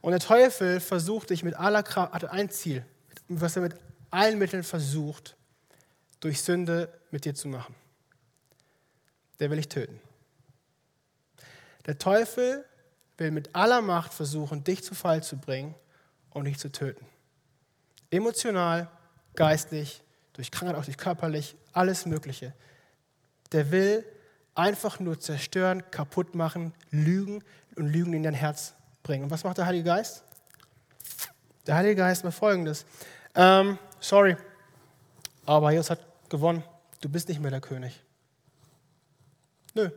Und 0.05 0.11
der 0.11 0.21
Teufel 0.21 0.81
versucht 0.81 1.31
dich 1.31 1.43
mit 1.45 1.55
aller 1.55 1.83
Kraft, 1.83 2.13
hat 2.13 2.27
ein 2.27 2.51
Ziel, 2.51 2.85
was 3.27 3.57
er 3.57 3.63
mit 3.63 3.75
allen 4.11 4.39
Mitteln 4.39 4.63
versucht, 4.63 5.35
durch 6.21 6.43
Sünde 6.43 6.93
mit 7.11 7.25
dir 7.25 7.35
zu 7.35 7.49
machen. 7.49 7.75
Der 9.41 9.49
will 9.49 9.57
dich 9.57 9.71
töten. 9.71 9.99
Der 11.87 11.97
Teufel 11.97 12.67
will 13.17 13.31
mit 13.31 13.55
aller 13.55 13.81
Macht 13.81 14.13
versuchen, 14.13 14.63
dich 14.63 14.85
zu 14.85 14.95
Fall 14.95 15.23
zu 15.23 15.39
bringen 15.39 15.75
und 16.29 16.45
dich 16.45 16.59
zu 16.59 16.71
töten. 16.71 17.07
Emotional, 18.11 18.91
geistlich, 19.35 20.03
durch 20.35 20.51
Krankheit, 20.51 20.77
auch 20.77 20.85
durch 20.85 20.99
körperlich, 20.99 21.57
alles 21.73 22.05
Mögliche. 22.05 22.53
Der 23.53 23.71
will 23.71 24.05
einfach 24.55 25.01
nur 25.01 25.19
zerstören, 25.19 25.83
kaputt 25.91 26.35
machen, 26.35 26.75
lügen 26.91 27.43
und 27.77 27.87
Lügen 27.87 28.13
in 28.13 28.23
dein 28.23 28.35
Herz 28.35 28.75
bringen. 29.05 29.23
Und 29.23 29.31
was 29.31 29.45
macht 29.45 29.59
der 29.59 29.67
Heilige 29.67 29.85
Geist? 29.85 30.25
Der 31.69 31.77
Heilige 31.77 31.95
Geist 31.95 32.25
macht 32.25 32.35
folgendes. 32.35 32.85
Ähm, 33.37 33.79
sorry, 34.01 34.37
aber 35.47 35.71
Jesus 35.71 35.91
hat 35.91 36.01
gewonnen. 36.29 36.65
Du 37.01 37.09
bist 37.09 37.29
nicht 37.29 37.41
mehr 37.41 37.53
der 37.53 37.61
König. 37.61 38.03
Nö. 39.75 39.91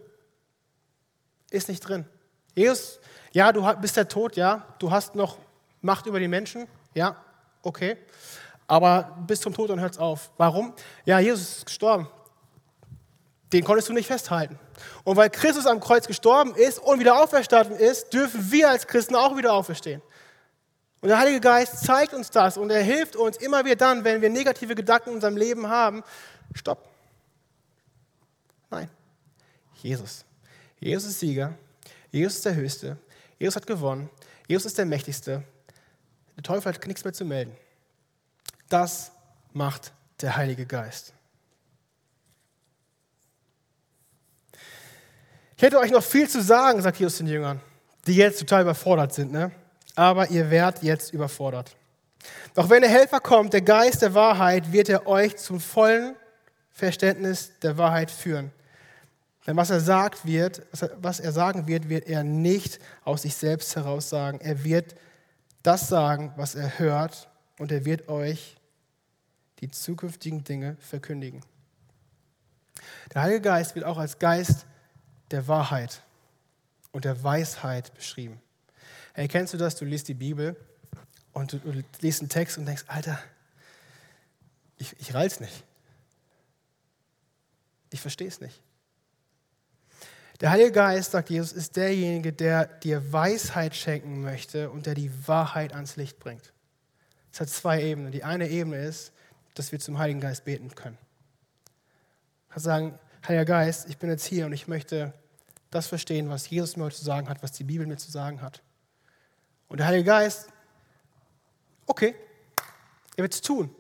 Ist 1.50 1.70
nicht 1.70 1.80
drin. 1.80 2.06
Jesus, 2.54 3.00
ja, 3.32 3.52
du 3.52 3.64
bist 3.82 3.98
der 3.98 4.08
Tod, 4.08 4.36
ja. 4.36 4.66
Du 4.80 4.92
hast 4.92 5.16
noch 5.16 5.38
Macht 5.82 6.08
über 6.08 6.20
die 6.20 6.28
Menschen, 6.28 6.68
ja, 6.96 7.16
okay. 7.62 7.98
Aber 8.66 9.16
bis 9.26 9.40
zum 9.40 9.54
Tod 9.54 9.70
dann 9.70 9.80
hört 9.80 9.94
es 9.94 10.00
auf. 10.00 10.32
Warum? 10.38 10.74
Ja, 11.06 11.20
Jesus 11.20 11.60
ist 11.60 11.66
gestorben. 11.66 12.10
Den 13.54 13.64
konntest 13.64 13.88
du 13.88 13.94
nicht 13.94 14.08
festhalten. 14.08 14.60
Und 15.04 15.18
weil 15.18 15.30
Christus 15.30 15.66
am 15.66 15.80
Kreuz 15.80 16.08
gestorben 16.08 16.56
ist 16.56 16.80
und 16.80 17.00
wieder 17.00 17.22
auferstanden 17.22 17.78
ist, 17.78 18.14
dürfen 18.14 18.52
wir 18.52 18.70
als 18.70 18.88
Christen 18.88 19.16
auch 19.16 19.38
wieder 19.38 19.54
auferstehen. 19.54 20.02
Und 21.02 21.10
der 21.10 21.20
Heilige 21.20 21.42
Geist 21.42 21.86
zeigt 21.86 22.14
uns 22.14 22.32
das 22.32 22.58
und 22.58 22.70
er 22.72 22.82
hilft 22.82 23.16
uns 23.16 23.38
immer 23.38 23.64
wieder 23.64 23.76
dann, 23.76 24.04
wenn 24.04 24.22
wir 24.22 24.30
negative 24.30 24.76
Gedanken 24.76 25.10
in 25.10 25.16
unserem 25.16 25.38
Leben 25.38 25.68
haben. 25.68 26.04
Stopp. 26.54 26.88
Nein. 28.70 28.90
Jesus. 29.82 30.26
Jesus 30.80 31.06
ist 31.06 31.20
Sieger. 31.20 31.54
Jesus 32.12 32.36
ist 32.36 32.46
der 32.46 32.56
Höchste. 32.56 32.98
Jesus 33.38 33.56
hat 33.56 33.68
gewonnen. 33.68 34.10
Jesus 34.48 34.66
ist 34.66 34.78
der 34.78 34.86
Mächtigste. 34.86 35.44
Der 36.36 36.44
Teufel 36.44 36.74
hat 36.74 36.88
nichts 36.88 37.04
mehr 37.04 37.14
zu 37.14 37.26
melden. 37.26 37.56
Das 38.70 39.12
macht 39.54 39.92
der 40.22 40.36
Heilige 40.36 40.66
Geist. 40.66 41.14
Ich 45.58 45.64
hätte 45.64 45.80
euch 45.80 45.90
noch 45.90 46.04
viel 46.04 46.30
zu 46.30 46.40
sagen, 46.42 46.80
sagt 46.84 47.00
Jesus 47.00 47.18
den 47.18 47.26
Jüngern, 47.26 47.60
die 48.06 48.16
jetzt 48.16 48.40
total 48.40 48.62
überfordert 48.62 49.12
sind, 49.12 49.32
ne? 49.32 49.52
aber 49.96 50.30
ihr 50.30 50.52
werdet 50.52 50.84
jetzt 50.84 51.12
überfordert. 51.12 51.76
Doch 52.54 52.70
wenn 52.70 52.82
der 52.82 52.92
Helfer 52.92 53.20
kommt, 53.20 53.54
der 53.54 53.64
Geist 53.64 54.04
der 54.04 54.14
Wahrheit, 54.14 54.72
wird 54.72 54.88
er 54.88 55.08
euch 55.08 55.36
zum 55.38 55.60
vollen 55.60 56.16
Verständnis 56.70 57.58
der 57.64 57.76
Wahrheit 57.76 58.12
führen. 58.12 58.52
Denn 59.48 59.58
was 59.58 59.72
er 59.72 59.80
sagt 59.80 60.28
wird, 60.28 60.62
was 61.02 61.20
er 61.20 61.32
sagen 61.32 61.66
wird, 61.66 61.90
wird 61.90 62.06
er 62.06 62.24
nicht 62.24 62.78
aus 63.04 63.24
sich 63.24 63.36
selbst 63.36 63.76
heraus 63.76 64.10
sagen. 64.10 64.40
Er 64.42 64.64
wird 64.64 64.94
das 65.64 65.88
sagen, 65.88 66.34
was 66.36 66.54
er 66.54 66.78
hört, 66.78 67.30
und 67.58 67.72
er 67.72 67.84
wird 67.84 68.10
euch 68.10 68.58
die 69.62 69.72
zukünftigen 69.72 70.44
Dinge 70.44 70.78
verkündigen. 70.80 71.42
Der 73.16 73.24
Heilige 73.24 73.42
Geist 73.42 73.74
wird 73.74 73.86
auch 73.86 73.98
als 73.98 74.20
Geist 74.20 74.68
der 75.32 75.48
Wahrheit 75.48 76.02
und 76.92 77.06
der 77.06 77.24
Weisheit 77.24 77.94
beschrieben. 77.94 78.42
Hey, 79.14 79.28
kennst 79.28 79.54
du 79.54 79.58
das? 79.58 79.76
Du 79.76 79.86
liest 79.86 80.08
die 80.08 80.14
Bibel 80.14 80.56
und 81.34 81.54
du, 81.54 81.60
du 81.60 81.84
liest 82.02 82.22
einen 82.22 82.30
Text 82.30 82.58
und 82.58 82.66
denkst, 82.66 82.86
Alter, 82.88 83.20
ich, 84.78 84.96
ich 85.00 85.14
rall's 85.14 85.40
nicht. 85.40 85.64
Ich 87.90 88.02
verstehe 88.02 88.28
es 88.28 88.42
nicht. 88.42 88.62
Der 90.40 90.52
Heilige 90.52 90.72
Geist, 90.72 91.12
sagt 91.12 91.32
Jesus, 91.32 91.52
ist 91.52 91.76
derjenige, 91.78 92.32
der 92.32 92.66
dir 92.66 93.12
Weisheit 93.12 93.76
schenken 93.76 94.22
möchte 94.22 94.70
und 94.70 94.86
der 94.86 94.94
die 94.94 95.12
Wahrheit 95.28 95.74
ans 95.74 95.96
Licht 95.96 96.20
bringt. 96.20 96.54
Es 97.34 97.40
hat 97.40 97.50
zwei 97.50 97.82
Ebenen. 97.82 98.12
Die 98.12 98.24
eine 98.24 98.48
Ebene 98.48 98.78
ist, 98.78 99.14
dass 99.56 99.72
wir 99.72 99.80
zum 99.80 99.98
Heiligen 99.98 100.22
Geist 100.22 100.46
beten 100.46 100.74
können. 100.76 100.98
Du 102.48 102.54
kannst 102.54 102.66
sagen, 102.66 103.00
Heiliger 103.28 103.44
Geist, 103.44 103.90
ich 103.90 103.98
bin 103.98 104.10
jetzt 104.10 104.26
hier 104.26 104.46
und 104.46 104.54
ich 104.54 104.70
möchte 104.70 105.14
das 105.70 105.88
verstehen, 105.88 106.30
was 106.30 106.50
Jesus 106.50 106.78
mir 106.78 106.86
heute 106.86 106.96
zu 106.96 107.04
sagen 107.04 107.28
hat, 107.28 107.44
was 107.44 107.52
die 107.52 107.66
Bibel 107.66 107.86
mir 107.86 107.98
zu 107.98 108.10
sagen 108.10 108.42
hat. 108.42 108.62
Und 109.68 109.80
der 109.80 109.88
Heilige 109.88 110.06
Geist, 110.06 110.48
okay, 111.88 112.16
er 113.18 113.24
wird 113.24 113.34
es 113.34 113.42
tun. 113.42 113.76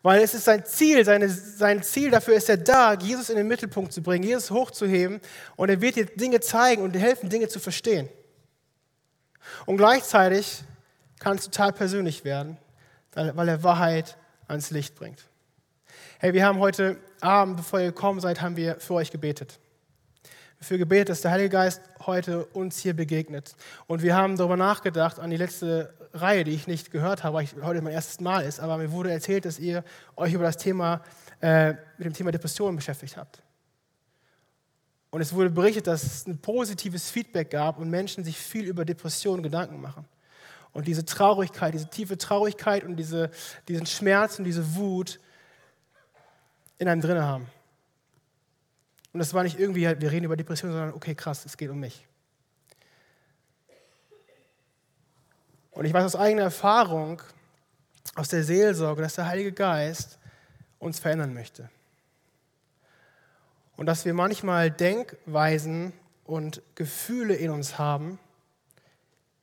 Weil 0.00 0.22
es 0.22 0.32
ist 0.32 0.46
sein 0.46 0.64
Ziel, 0.64 1.04
seine, 1.04 1.28
sein 1.28 1.82
Ziel 1.82 2.10
dafür 2.10 2.36
ist 2.36 2.48
er 2.48 2.56
da, 2.56 2.94
Jesus 2.94 3.28
in 3.28 3.36
den 3.36 3.48
Mittelpunkt 3.48 3.92
zu 3.92 4.02
bringen, 4.02 4.24
Jesus 4.24 4.50
hochzuheben 4.50 5.20
und 5.56 5.68
er 5.68 5.82
wird 5.82 5.96
dir 5.96 6.06
Dinge 6.06 6.40
zeigen 6.40 6.80
und 6.80 6.94
dir 6.94 7.00
helfen, 7.00 7.28
Dinge 7.28 7.48
zu 7.48 7.60
verstehen. 7.60 8.08
Und 9.66 9.76
gleichzeitig 9.76 10.62
kann 11.18 11.36
es 11.36 11.44
total 11.44 11.74
persönlich 11.74 12.24
werden, 12.24 12.56
weil 13.12 13.48
er 13.48 13.62
Wahrheit 13.62 14.16
ans 14.48 14.70
Licht 14.70 14.94
bringt. 14.94 15.22
Hey, 16.18 16.32
wir 16.32 16.46
haben 16.46 16.60
heute 16.60 16.96
Abend, 17.20 17.56
bevor 17.56 17.80
ihr 17.80 17.86
gekommen 17.86 18.20
seid, 18.20 18.40
haben 18.40 18.56
wir 18.56 18.76
für 18.76 18.94
euch 18.94 19.10
gebetet. 19.10 19.58
Für 20.60 20.78
gebetet, 20.78 21.10
dass 21.10 21.20
der 21.20 21.32
Heilige 21.32 21.50
Geist 21.50 21.82
heute 22.06 22.46
uns 22.46 22.78
hier 22.78 22.94
begegnet. 22.94 23.54
Und 23.86 24.02
wir 24.02 24.16
haben 24.16 24.36
darüber 24.36 24.56
nachgedacht, 24.56 25.18
an 25.18 25.30
die 25.30 25.36
letzte 25.36 25.94
Reihe, 26.14 26.44
die 26.44 26.52
ich 26.52 26.66
nicht 26.66 26.90
gehört 26.90 27.24
habe, 27.24 27.36
weil 27.36 27.44
ich 27.44 27.54
heute 27.62 27.82
mein 27.82 27.92
erstes 27.92 28.20
Mal 28.20 28.40
ist, 28.40 28.60
aber 28.60 28.78
mir 28.78 28.90
wurde 28.90 29.10
erzählt, 29.10 29.44
dass 29.44 29.58
ihr 29.58 29.84
euch 30.16 30.32
über 30.32 30.44
das 30.44 30.56
Thema, 30.56 31.02
äh, 31.40 31.74
mit 31.98 32.06
dem 32.06 32.14
Thema 32.14 32.32
Depressionen 32.32 32.76
beschäftigt 32.76 33.16
habt. 33.16 33.42
Und 35.10 35.20
es 35.20 35.32
wurde 35.32 35.50
berichtet, 35.50 35.86
dass 35.86 36.02
es 36.02 36.26
ein 36.26 36.38
positives 36.38 37.10
Feedback 37.10 37.50
gab 37.50 37.78
und 37.78 37.90
Menschen 37.90 38.24
sich 38.24 38.36
viel 38.36 38.64
über 38.64 38.84
Depressionen 38.84 39.42
Gedanken 39.42 39.80
machen. 39.80 40.04
Und 40.72 40.86
diese 40.86 41.06
Traurigkeit, 41.06 41.72
diese 41.72 41.88
tiefe 41.88 42.18
Traurigkeit 42.18 42.84
und 42.84 42.96
diese, 42.96 43.30
diesen 43.66 43.86
Schmerz 43.86 44.38
und 44.38 44.44
diese 44.44 44.76
Wut 44.76 45.20
in 46.78 46.88
einem 46.88 47.00
drin 47.00 47.20
haben. 47.22 47.46
Und 49.12 49.18
das 49.20 49.32
war 49.32 49.42
nicht 49.42 49.58
irgendwie, 49.58 49.82
wir 49.82 50.10
reden 50.10 50.24
über 50.24 50.36
Depressionen, 50.36 50.74
sondern 50.74 50.94
okay, 50.94 51.14
krass, 51.14 51.44
es 51.44 51.56
geht 51.56 51.70
um 51.70 51.80
mich. 51.80 52.06
Und 55.70 55.84
ich 55.84 55.92
weiß 55.92 56.04
aus 56.04 56.16
eigener 56.16 56.42
Erfahrung, 56.42 57.22
aus 58.14 58.28
der 58.28 58.44
Seelsorge, 58.44 59.02
dass 59.02 59.14
der 59.14 59.26
Heilige 59.26 59.52
Geist 59.52 60.18
uns 60.78 60.98
verändern 60.98 61.34
möchte. 61.34 61.68
Und 63.76 63.86
dass 63.86 64.04
wir 64.04 64.14
manchmal 64.14 64.70
Denkweisen 64.70 65.92
und 66.24 66.62
Gefühle 66.74 67.34
in 67.34 67.50
uns 67.50 67.78
haben, 67.78 68.18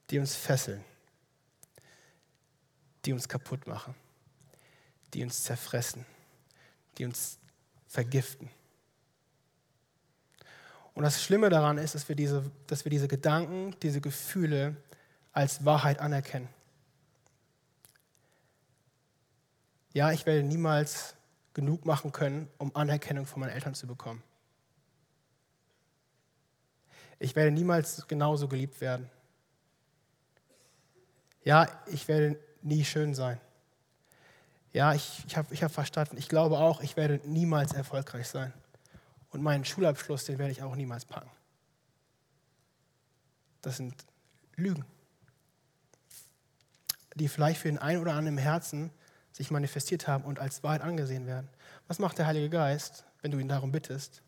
die 0.10 0.20
uns 0.20 0.36
fesseln 0.36 0.84
die 3.06 3.14
uns 3.14 3.28
kaputt 3.28 3.68
machen, 3.68 3.96
die 5.14 5.24
uns 5.24 5.44
zerfressen, 5.44 6.06
die 6.98 7.06
uns 7.06 7.40
vergiften. 7.88 8.50
Und 10.94 11.04
das 11.04 11.24
Schlimme 11.24 11.50
daran 11.50 11.78
ist, 11.78 11.96
dass 11.96 12.08
wir 12.08 12.16
diese, 12.16 12.52
dass 12.68 12.86
wir 12.86 12.90
diese 12.90 13.08
Gedanken, 13.08 13.76
diese 13.82 14.02
Gefühle 14.02 14.76
als 15.32 15.66
Wahrheit 15.66 16.00
anerkennen. 16.00 16.48
Ja, 19.94 20.12
ich 20.12 20.26
werde 20.26 20.44
niemals 20.44 21.16
genug 21.54 21.86
machen 21.86 22.12
können, 22.12 22.50
um 22.58 22.76
Anerkennung 22.76 23.26
von 23.26 23.40
meinen 23.42 23.52
Eltern 23.52 23.76
zu 23.76 23.88
bekommen. 23.88 24.24
Ich 27.20 27.36
werde 27.36 27.52
niemals 27.52 28.08
genauso 28.08 28.48
geliebt 28.48 28.82
werden. 28.82 29.10
Ja, 31.44 31.68
ich 31.88 32.08
werde 32.08 32.40
nie 32.62 32.84
schön 32.84 33.14
sein. 33.14 33.40
Ja, 34.74 34.96
ich, 34.96 35.24
ich 35.28 35.38
habe 35.38 35.54
ich 35.54 35.64
hab 35.64 35.72
verstanden, 35.72 36.18
ich 36.18 36.28
glaube 36.28 36.58
auch, 36.58 36.82
ich 36.82 36.98
werde 36.98 37.22
niemals 37.26 37.74
erfolgreich 37.74 38.28
sein. 38.28 38.52
Und 39.30 39.42
meinen 39.42 39.66
Schulabschluss, 39.66 40.26
den 40.26 40.40
werde 40.40 40.52
ich 40.52 40.64
auch 40.64 40.76
niemals 40.76 41.06
packen. 41.06 41.30
Das 43.62 43.78
sind 43.78 43.96
Lügen, 44.56 44.84
die 47.16 47.28
vielleicht 47.28 47.62
für 47.62 47.70
den 47.70 47.78
einen 47.78 48.02
oder 48.02 48.14
anderen 48.14 48.38
im 48.38 48.44
Herzen 48.44 48.92
sich 49.32 49.52
manifestiert 49.52 50.08
haben 50.08 50.24
und 50.24 50.40
als 50.40 50.64
Wahrheit 50.64 50.82
angesehen 50.82 51.28
werden. 51.28 51.48
Was 51.88 52.00
macht 52.00 52.18
der 52.18 52.26
Heilige 52.26 52.50
Geist, 52.50 53.06
wenn 53.22 53.32
du 53.32 53.40
ihn 53.40 53.48
darum 53.48 53.72
bittest? 53.72 54.22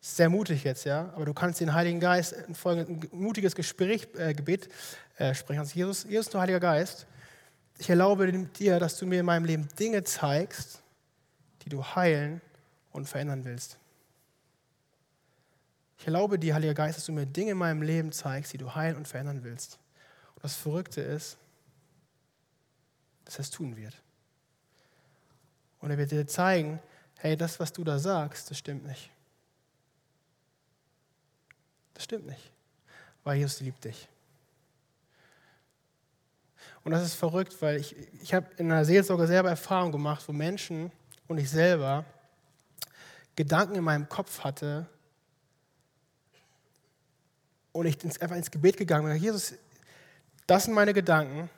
Sehr 0.00 0.28
mutig 0.28 0.62
jetzt, 0.64 0.84
ja, 0.84 1.12
aber 1.14 1.24
du 1.24 1.34
kannst 1.34 1.60
den 1.60 1.74
Heiligen 1.74 2.00
Geist 2.00 2.34
ein, 2.34 2.54
ein 2.64 3.08
mutiges 3.12 3.54
Gespräch, 3.54 4.08
äh, 4.16 4.34
Gebet 4.34 4.68
äh, 5.16 5.34
sprechen. 5.34 5.60
Also 5.60 5.74
Jesus, 5.74 6.04
Jesus, 6.04 6.30
du 6.30 6.38
Heiliger 6.38 6.60
Geist, 6.60 7.06
ich 7.78 7.88
erlaube 7.88 8.30
dir, 8.32 8.80
dass 8.80 8.98
du 8.98 9.06
mir 9.06 9.20
in 9.20 9.26
meinem 9.26 9.44
Leben 9.44 9.68
Dinge 9.78 10.02
zeigst, 10.02 10.82
die 11.62 11.68
du 11.68 11.82
heilen 11.82 12.40
und 12.92 13.08
verändern 13.08 13.44
willst. 13.44 13.78
Ich 15.98 16.06
erlaube 16.06 16.38
dir, 16.38 16.54
Heiliger 16.54 16.74
Geist, 16.74 16.98
dass 16.98 17.06
du 17.06 17.12
mir 17.12 17.26
Dinge 17.26 17.52
in 17.52 17.58
meinem 17.58 17.82
Leben 17.82 18.12
zeigst, 18.12 18.52
die 18.52 18.58
du 18.58 18.74
heilen 18.74 18.96
und 18.96 19.06
verändern 19.06 19.42
willst. 19.42 19.78
Und 20.34 20.44
das 20.44 20.54
Verrückte 20.54 21.00
ist, 21.00 21.38
dass 23.24 23.36
er 23.36 23.40
es 23.40 23.50
tun 23.50 23.76
wird. 23.76 23.94
Und 25.80 25.90
er 25.90 25.98
wird 25.98 26.10
dir 26.10 26.26
zeigen, 26.26 26.80
hey, 27.16 27.36
das, 27.36 27.60
was 27.60 27.72
du 27.72 27.84
da 27.84 27.98
sagst, 27.98 28.50
das 28.50 28.58
stimmt 28.58 28.86
nicht. 28.86 29.10
Das 31.94 32.04
stimmt 32.04 32.26
nicht, 32.26 32.52
weil 33.24 33.38
Jesus 33.38 33.60
liebt 33.60 33.84
dich. 33.84 34.08
Und 36.88 36.92
das 36.92 37.02
ist 37.02 37.16
verrückt, 37.16 37.54
weil 37.60 37.76
ich, 37.76 37.94
ich 38.22 38.32
habe 38.32 38.46
in 38.56 38.72
einer 38.72 38.82
Seelsorge 38.82 39.26
selber 39.26 39.50
Erfahrung 39.50 39.92
gemacht, 39.92 40.24
wo 40.26 40.32
Menschen 40.32 40.90
und 41.26 41.36
ich 41.36 41.50
selber 41.50 42.06
Gedanken 43.36 43.74
in 43.74 43.84
meinem 43.84 44.08
Kopf 44.08 44.42
hatte 44.42 44.86
und 47.72 47.84
ich 47.84 48.02
einfach 48.22 48.36
ins 48.36 48.50
Gebet 48.50 48.78
gegangen 48.78 49.06
bin. 49.06 49.22
Jesus, 49.22 49.52
das 50.46 50.64
sind 50.64 50.72
meine 50.72 50.94
Gedanken. 50.94 51.50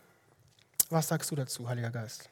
Was 0.89 1.07
sagst 1.07 1.31
du 1.31 1.37
dazu, 1.37 1.69
Heiliger 1.69 1.91
Geist? 1.91 2.29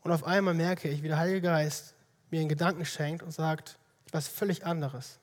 Und 0.00 0.10
auf 0.10 0.24
einmal 0.24 0.54
merke 0.54 0.88
ich, 0.88 1.02
wie 1.02 1.08
der 1.08 1.18
Heilige 1.18 1.42
Geist 1.42 1.92
mir 2.30 2.40
einen 2.40 2.48
Gedanken 2.48 2.86
schenkt 2.86 3.22
und 3.22 3.32
sagt 3.32 3.76
etwas 4.06 4.26
völlig 4.26 4.64
anderes. 4.64 5.18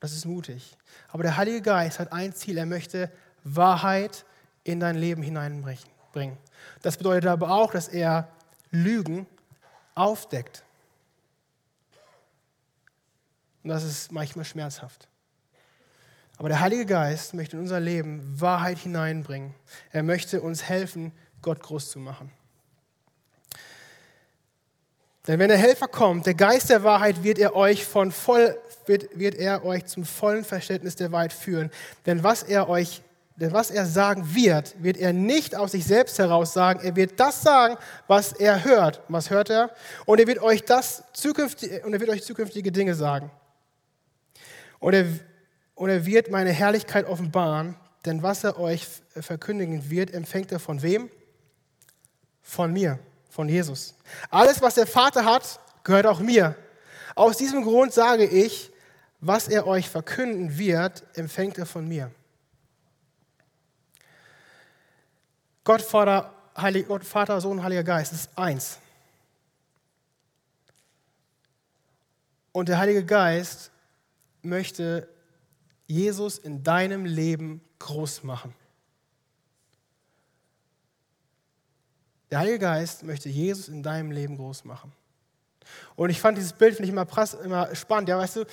Das 0.00 0.12
ist 0.12 0.24
mutig. 0.24 0.76
Aber 1.12 1.22
der 1.22 1.36
Heilige 1.36 1.62
Geist 1.62 2.00
hat 2.00 2.12
ein 2.12 2.34
Ziel. 2.34 2.58
Er 2.58 2.66
möchte 2.66 3.08
Wahrheit 3.46 4.24
in 4.64 4.80
dein 4.80 4.96
Leben 4.96 5.22
hineinbringen. 5.22 5.84
bringen. 6.12 6.38
Das 6.82 6.96
bedeutet 6.96 7.28
aber 7.30 7.50
auch, 7.50 7.72
dass 7.72 7.88
er 7.88 8.28
Lügen 8.70 9.26
aufdeckt. 9.94 10.64
Und 13.62 13.70
das 13.70 13.84
ist 13.84 14.12
manchmal 14.12 14.44
schmerzhaft. 14.44 15.08
Aber 16.38 16.48
der 16.48 16.60
Heilige 16.60 16.86
Geist 16.86 17.34
möchte 17.34 17.56
in 17.56 17.62
unser 17.62 17.80
Leben 17.80 18.40
Wahrheit 18.40 18.78
hineinbringen. 18.78 19.54
Er 19.90 20.02
möchte 20.02 20.40
uns 20.40 20.64
helfen, 20.64 21.12
Gott 21.40 21.60
groß 21.60 21.90
zu 21.90 21.98
machen. 21.98 22.30
Denn 25.26 25.40
wenn 25.40 25.48
der 25.48 25.58
Helfer 25.58 25.88
kommt, 25.88 26.26
der 26.26 26.34
Geist 26.34 26.70
der 26.70 26.84
Wahrheit, 26.84 27.22
wird 27.24 27.38
er 27.38 27.56
euch 27.56 27.84
von 27.84 28.12
voll, 28.12 28.56
wird, 28.86 29.18
wird 29.18 29.34
er 29.34 29.64
euch 29.64 29.86
zum 29.86 30.04
vollen 30.04 30.44
Verständnis 30.44 30.94
der 30.94 31.10
Wahrheit 31.10 31.32
führen. 31.32 31.70
Denn 32.04 32.22
was 32.22 32.42
er 32.42 32.68
euch, 32.68 33.02
denn 33.36 33.52
was 33.52 33.70
er 33.70 33.86
sagen 33.86 34.34
wird, 34.34 34.74
wird 34.82 34.96
er 34.96 35.12
nicht 35.12 35.54
aus 35.54 35.72
sich 35.72 35.84
selbst 35.84 36.18
heraus 36.18 36.52
sagen. 36.52 36.80
Er 36.82 36.96
wird 36.96 37.20
das 37.20 37.42
sagen, 37.42 37.76
was 38.06 38.32
er 38.32 38.64
hört. 38.64 39.02
Was 39.08 39.30
hört 39.30 39.50
er? 39.50 39.70
Und 40.06 40.20
er 40.20 40.26
wird 40.26 40.40
euch 40.40 40.64
das 40.64 41.04
zukünftige, 41.12 41.82
und 41.84 41.92
er 41.92 42.00
wird 42.00 42.10
euch 42.10 42.24
zukünftige 42.24 42.72
Dinge 42.72 42.94
sagen. 42.94 43.30
Und 44.78 44.94
er, 44.94 45.06
und 45.74 45.90
er 45.90 46.06
wird 46.06 46.30
meine 46.30 46.50
Herrlichkeit 46.50 47.06
offenbaren, 47.06 47.76
denn 48.06 48.22
was 48.22 48.44
er 48.44 48.58
euch 48.58 48.86
verkündigen 49.14 49.90
wird, 49.90 50.14
empfängt 50.14 50.50
er 50.52 50.58
von 50.58 50.82
wem? 50.82 51.10
Von 52.42 52.72
mir 52.72 52.98
von 53.36 53.48
Jesus. 53.50 53.94
Alles, 54.30 54.62
was 54.62 54.74
der 54.74 54.86
Vater 54.86 55.24
hat, 55.26 55.60
gehört 55.84 56.06
auch 56.06 56.20
mir. 56.20 56.56
Aus 57.14 57.36
diesem 57.36 57.62
Grund 57.62 57.92
sage 57.92 58.24
ich, 58.24 58.72
was 59.20 59.48
er 59.48 59.66
euch 59.66 59.90
verkünden 59.90 60.56
wird, 60.56 61.04
empfängt 61.14 61.58
er 61.58 61.66
von 61.66 61.86
mir. 61.86 62.10
Gott, 65.66 65.82
Vater, 65.82 66.32
Heilig, 66.56 66.86
Gott, 66.86 67.04
Vater, 67.04 67.40
Sohn, 67.40 67.60
Heiliger 67.60 67.82
Geist 67.82 68.12
ist 68.12 68.30
eins. 68.36 68.78
Und 72.52 72.68
der 72.68 72.78
Heilige 72.78 73.04
Geist 73.04 73.72
möchte 74.42 75.08
Jesus 75.88 76.38
in 76.38 76.62
deinem 76.62 77.04
Leben 77.04 77.60
groß 77.80 78.22
machen. 78.22 78.54
Der 82.30 82.38
Heilige 82.38 82.60
Geist 82.60 83.02
möchte 83.02 83.28
Jesus 83.28 83.68
in 83.68 83.82
deinem 83.82 84.12
Leben 84.12 84.36
groß 84.36 84.64
machen. 84.64 84.92
Und 85.96 86.10
ich 86.10 86.20
fand 86.20 86.38
dieses 86.38 86.52
Bild 86.52 86.78
ich 86.78 86.88
immer, 86.88 87.04
prass, 87.04 87.34
immer 87.34 87.74
spannend. 87.74 88.08
Ja, 88.08 88.18
weißt 88.18 88.36
du, 88.36 88.44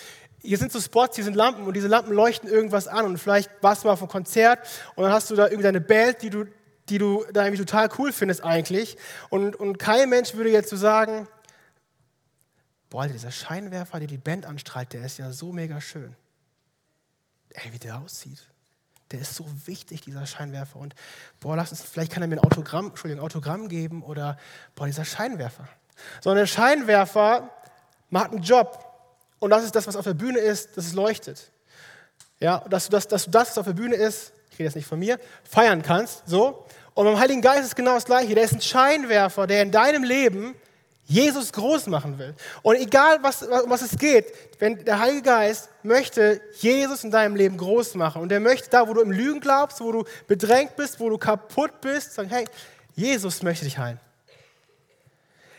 hier 0.42 0.58
sind 0.58 0.72
so 0.72 0.82
Spots, 0.82 1.16
hier 1.16 1.24
sind 1.24 1.36
Lampen 1.36 1.68
und 1.68 1.76
diese 1.76 1.88
Lampen 1.88 2.12
leuchten 2.12 2.50
irgendwas 2.50 2.88
an 2.88 3.06
und 3.06 3.20
vielleicht 3.20 3.52
warst 3.62 3.84
du 3.84 3.88
mal 3.88 3.94
auf 3.94 4.02
einem 4.02 4.10
Konzert 4.10 4.68
und 4.96 5.04
dann 5.04 5.14
hast 5.14 5.30
du 5.30 5.36
da 5.36 5.46
irgendwie 5.46 5.64
deine 5.64 5.80
Band, 5.80 6.24
die 6.24 6.32
du, 6.32 6.46
die 6.90 6.98
du 6.98 7.26
da 7.32 7.46
irgendwie 7.46 7.64
total 7.64 7.90
cool 7.98 8.12
findest 8.12 8.44
eigentlich. 8.44 8.98
Und, 9.30 9.56
und 9.56 9.80
kein 9.80 10.10
Mensch 10.10 10.34
würde 10.34 10.50
jetzt 10.50 10.70
so 10.70 10.78
sagen, 10.78 11.28
boah, 12.90 13.08
dieser 13.08 13.32
Scheinwerfer, 13.32 14.00
der 14.00 14.08
die 14.08 14.18
Band 14.18 14.46
anstrahlt, 14.46 14.94
der 14.94 15.06
ist 15.06 15.18
ja 15.18 15.32
so 15.32 15.52
mega 15.52 15.80
schön. 15.82 16.16
Ey, 17.50 17.72
wie 17.72 17.80
der 17.80 18.00
aussieht 18.00 18.48
der 19.14 19.22
ist 19.22 19.36
so 19.36 19.46
wichtig, 19.66 20.02
dieser 20.02 20.26
Scheinwerfer. 20.26 20.80
Und 20.80 20.96
boah, 21.40 21.56
lass 21.56 21.72
uns, 21.72 21.84
vielleicht 21.84 22.12
kann 22.12 22.24
er 22.24 22.28
mir 22.28 22.36
ein 22.36 22.44
Autogramm, 22.44 22.88
Entschuldigung, 22.88 23.22
ein 23.22 23.26
Autogramm 23.26 23.70
geben 23.70 24.02
oder 24.02 24.38
boah, 24.76 24.88
dieser 24.88 25.06
Scheinwerfer. 25.06 25.68
Sondern 26.20 26.40
der 26.40 26.48
Scheinwerfer 26.48 27.50
macht 28.10 28.32
einen 28.32 28.42
Job. 28.42 28.84
Und 29.38 29.52
das 29.52 29.64
ist 29.64 29.76
das, 29.76 29.86
was 29.86 29.96
auf 29.96 30.04
der 30.04 30.16
Bühne 30.16 30.40
ist, 30.40 30.76
dass 30.76 30.88
es 30.88 30.94
leuchtet. 30.94 31.52
Ja, 32.40 32.60
dass 32.68 32.90
dass 32.90 33.08
du 33.08 33.32
das, 33.32 33.52
was 33.52 33.58
auf 33.60 33.68
der 33.68 33.74
Bühne 33.74 33.96
ist, 33.96 34.34
ich 34.54 34.60
rede 34.60 34.68
jetzt 34.68 34.76
nicht 34.76 34.88
von 34.88 35.00
mir, 35.00 35.20
feiern 35.44 35.82
kannst. 35.82 36.24
So. 36.28 36.66
Und 36.94 37.06
beim 37.06 37.20
Heiligen 37.20 37.42
Geist 37.42 37.64
ist 37.64 37.76
genau 37.76 37.96
das 37.96 38.06
Gleiche. 38.06 38.36
Der 38.36 38.44
ist 38.44 38.54
ein 38.54 38.62
Scheinwerfer, 38.62 39.48
der 39.48 39.64
in 39.64 39.72
deinem 39.72 40.04
Leben 40.04 40.56
Jesus 41.06 41.52
groß 41.52 41.88
machen 41.88 42.18
will. 42.18 42.34
Und 42.62 42.76
egal, 42.76 43.20
was, 43.22 43.44
um 43.44 43.70
was 43.70 43.82
es 43.82 43.98
geht, 43.98 44.28
wenn 44.60 44.86
der 44.86 45.00
Heilige 45.00 45.24
Geist 45.24 45.70
möchte 45.82 46.40
Jesus 46.60 47.04
in 47.04 47.12
deinem 47.12 47.36
Leben 47.36 47.58
groß 47.58 47.96
machen 47.96 48.22
und 48.22 48.32
er 48.32 48.40
möchte 48.40 48.70
da, 48.70 48.88
wo 48.88 48.94
du 48.94 49.02
im 49.02 49.12
Lügen 49.12 49.42
glaubst, 49.42 49.82
wo 49.82 49.92
du 49.92 50.06
bedrängt 50.28 50.76
bist, 50.76 51.00
wo 51.00 51.10
du 51.10 51.18
kaputt 51.18 51.82
bist, 51.82 52.14
sagen, 52.14 52.30
hey, 52.30 52.46
Jesus 52.96 53.44
möchte 53.44 53.66
dich 53.66 53.78
heilen. 53.78 54.00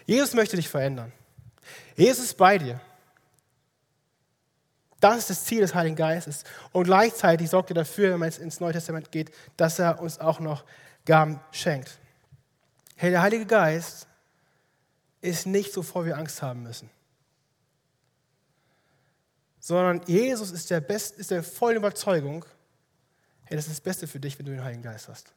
Jesus 0.06 0.34
möchte 0.34 0.56
dich 0.56 0.68
verändern. 0.68 1.12
Jesus 1.96 2.26
ist 2.26 2.36
bei 2.36 2.58
dir. 2.58 2.80
Das 5.04 5.18
ist 5.18 5.28
das 5.28 5.44
Ziel 5.44 5.60
des 5.60 5.74
Heiligen 5.74 5.96
Geistes. 5.96 6.44
Und 6.72 6.84
gleichzeitig 6.84 7.50
sorgt 7.50 7.70
er 7.70 7.74
dafür, 7.74 8.12
wenn 8.12 8.20
man 8.20 8.30
jetzt 8.30 8.38
ins 8.38 8.58
Neue 8.58 8.72
Testament 8.72 9.12
geht, 9.12 9.30
dass 9.58 9.78
er 9.78 10.00
uns 10.00 10.18
auch 10.18 10.40
noch 10.40 10.64
Gaben 11.04 11.40
schenkt. 11.50 11.98
Hey, 12.96 13.10
der 13.10 13.20
Heilige 13.20 13.44
Geist 13.44 14.08
ist 15.20 15.44
nicht, 15.44 15.76
wovor 15.76 16.06
wir 16.06 16.16
Angst 16.16 16.40
haben 16.40 16.62
müssen. 16.62 16.88
Sondern 19.60 20.00
Jesus 20.06 20.50
ist 20.50 20.70
der, 20.70 20.80
Best, 20.80 21.18
ist 21.18 21.30
der 21.30 21.42
vollen 21.42 21.76
Überzeugung, 21.76 22.46
hey, 23.42 23.58
das 23.58 23.66
ist 23.66 23.74
das 23.74 23.80
Beste 23.82 24.06
für 24.06 24.20
dich, 24.20 24.38
wenn 24.38 24.46
du 24.46 24.52
den 24.52 24.64
Heiligen 24.64 24.82
Geist 24.82 25.08
hast. 25.08 25.34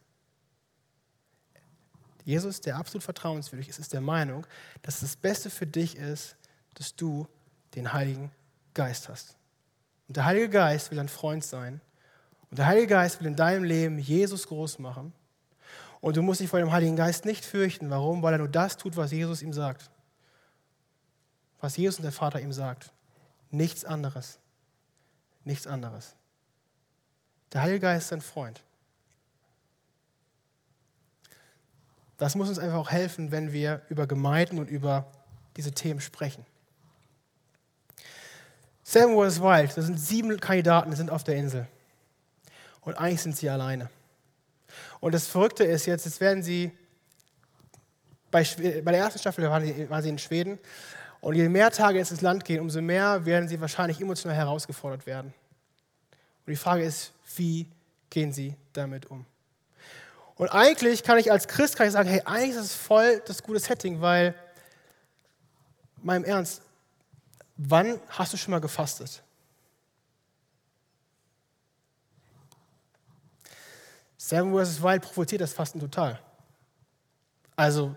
Jesus, 2.24 2.62
der 2.62 2.76
absolut 2.76 3.04
vertrauenswürdig 3.04 3.68
ist, 3.68 3.78
ist 3.78 3.92
der 3.92 4.00
Meinung, 4.00 4.46
dass 4.80 5.00
das 5.00 5.14
Beste 5.14 5.50
für 5.50 5.66
dich 5.66 5.94
ist, 5.96 6.36
dass 6.72 6.96
du 6.96 7.28
den 7.74 7.92
Heiligen 7.92 8.32
Geist 8.72 9.10
hast. 9.10 9.37
Und 10.08 10.16
der 10.16 10.24
Heilige 10.24 10.48
Geist 10.48 10.90
will 10.90 10.96
dein 10.96 11.08
Freund 11.08 11.44
sein. 11.44 11.80
Und 12.50 12.58
der 12.58 12.66
Heilige 12.66 12.88
Geist 12.88 13.20
will 13.20 13.26
in 13.26 13.36
deinem 13.36 13.64
Leben 13.64 13.98
Jesus 13.98 14.46
groß 14.48 14.78
machen. 14.78 15.12
Und 16.00 16.16
du 16.16 16.22
musst 16.22 16.40
dich 16.40 16.48
vor 16.48 16.58
dem 16.58 16.72
Heiligen 16.72 16.96
Geist 16.96 17.24
nicht 17.24 17.44
fürchten. 17.44 17.90
Warum? 17.90 18.22
Weil 18.22 18.34
er 18.34 18.38
nur 18.38 18.48
das 18.48 18.76
tut, 18.76 18.96
was 18.96 19.12
Jesus 19.12 19.42
ihm 19.42 19.52
sagt. 19.52 19.90
Was 21.60 21.76
Jesus 21.76 21.98
und 21.98 22.04
der 22.04 22.12
Vater 22.12 22.40
ihm 22.40 22.52
sagt. 22.52 22.92
Nichts 23.50 23.84
anderes. 23.84 24.38
Nichts 25.44 25.66
anderes. 25.66 26.14
Der 27.52 27.62
Heilige 27.62 27.80
Geist 27.80 28.06
ist 28.06 28.12
ein 28.12 28.20
Freund. 28.20 28.62
Das 32.16 32.34
muss 32.34 32.48
uns 32.48 32.58
einfach 32.58 32.78
auch 32.78 32.90
helfen, 32.90 33.30
wenn 33.30 33.52
wir 33.52 33.82
über 33.88 34.06
Gemeinden 34.06 34.58
und 34.58 34.68
über 34.68 35.10
diese 35.56 35.72
Themen 35.72 36.00
sprechen. 36.00 36.44
Sam 38.90 39.14
was 39.18 39.38
Wild, 39.38 39.76
das 39.76 39.84
sind 39.84 40.00
sieben 40.00 40.40
Kandidaten, 40.40 40.90
die 40.90 40.96
sind 40.96 41.10
auf 41.10 41.22
der 41.22 41.36
Insel. 41.36 41.66
Und 42.80 42.94
eigentlich 42.94 43.20
sind 43.20 43.36
sie 43.36 43.50
alleine. 43.50 43.90
Und 45.00 45.12
das 45.12 45.26
Verrückte 45.26 45.62
ist 45.62 45.84
jetzt, 45.84 46.06
jetzt 46.06 46.22
werden 46.22 46.42
sie, 46.42 46.72
bei, 48.30 48.46
bei 48.82 48.92
der 48.92 49.00
ersten 49.00 49.18
Staffel 49.18 49.46
waren 49.50 49.62
sie, 49.62 49.90
waren 49.90 50.02
sie 50.02 50.08
in 50.08 50.18
Schweden, 50.18 50.58
und 51.20 51.34
je 51.34 51.50
mehr 51.50 51.70
Tage 51.70 51.98
ins 51.98 52.18
Land 52.22 52.46
gehen, 52.46 52.60
umso 52.60 52.80
mehr 52.80 53.26
werden 53.26 53.46
sie 53.46 53.60
wahrscheinlich 53.60 54.00
emotional 54.00 54.34
herausgefordert 54.34 55.04
werden. 55.04 55.34
Und 56.46 56.50
die 56.50 56.56
Frage 56.56 56.82
ist, 56.82 57.12
wie 57.36 57.68
gehen 58.08 58.32
sie 58.32 58.54
damit 58.72 59.04
um? 59.10 59.26
Und 60.36 60.48
eigentlich 60.48 61.02
kann 61.02 61.18
ich 61.18 61.30
als 61.30 61.46
Christ 61.46 61.76
kann 61.76 61.88
ich 61.88 61.92
sagen, 61.92 62.08
hey, 62.08 62.22
eigentlich 62.24 62.56
ist 62.56 62.64
es 62.64 62.74
voll 62.74 63.22
das 63.26 63.42
gute 63.42 63.60
Setting, 63.60 64.00
weil, 64.00 64.34
meinem 66.02 66.24
Ernst, 66.24 66.62
wann 67.58 68.00
hast 68.08 68.32
du 68.32 68.36
schon 68.36 68.52
mal 68.52 68.60
gefastet? 68.60 69.22
Seven 74.16 74.52
vs. 74.52 74.82
Wild 74.82 75.02
provoziert 75.02 75.40
das 75.40 75.52
Fasten 75.52 75.80
total. 75.80 76.20
Also, 77.56 77.96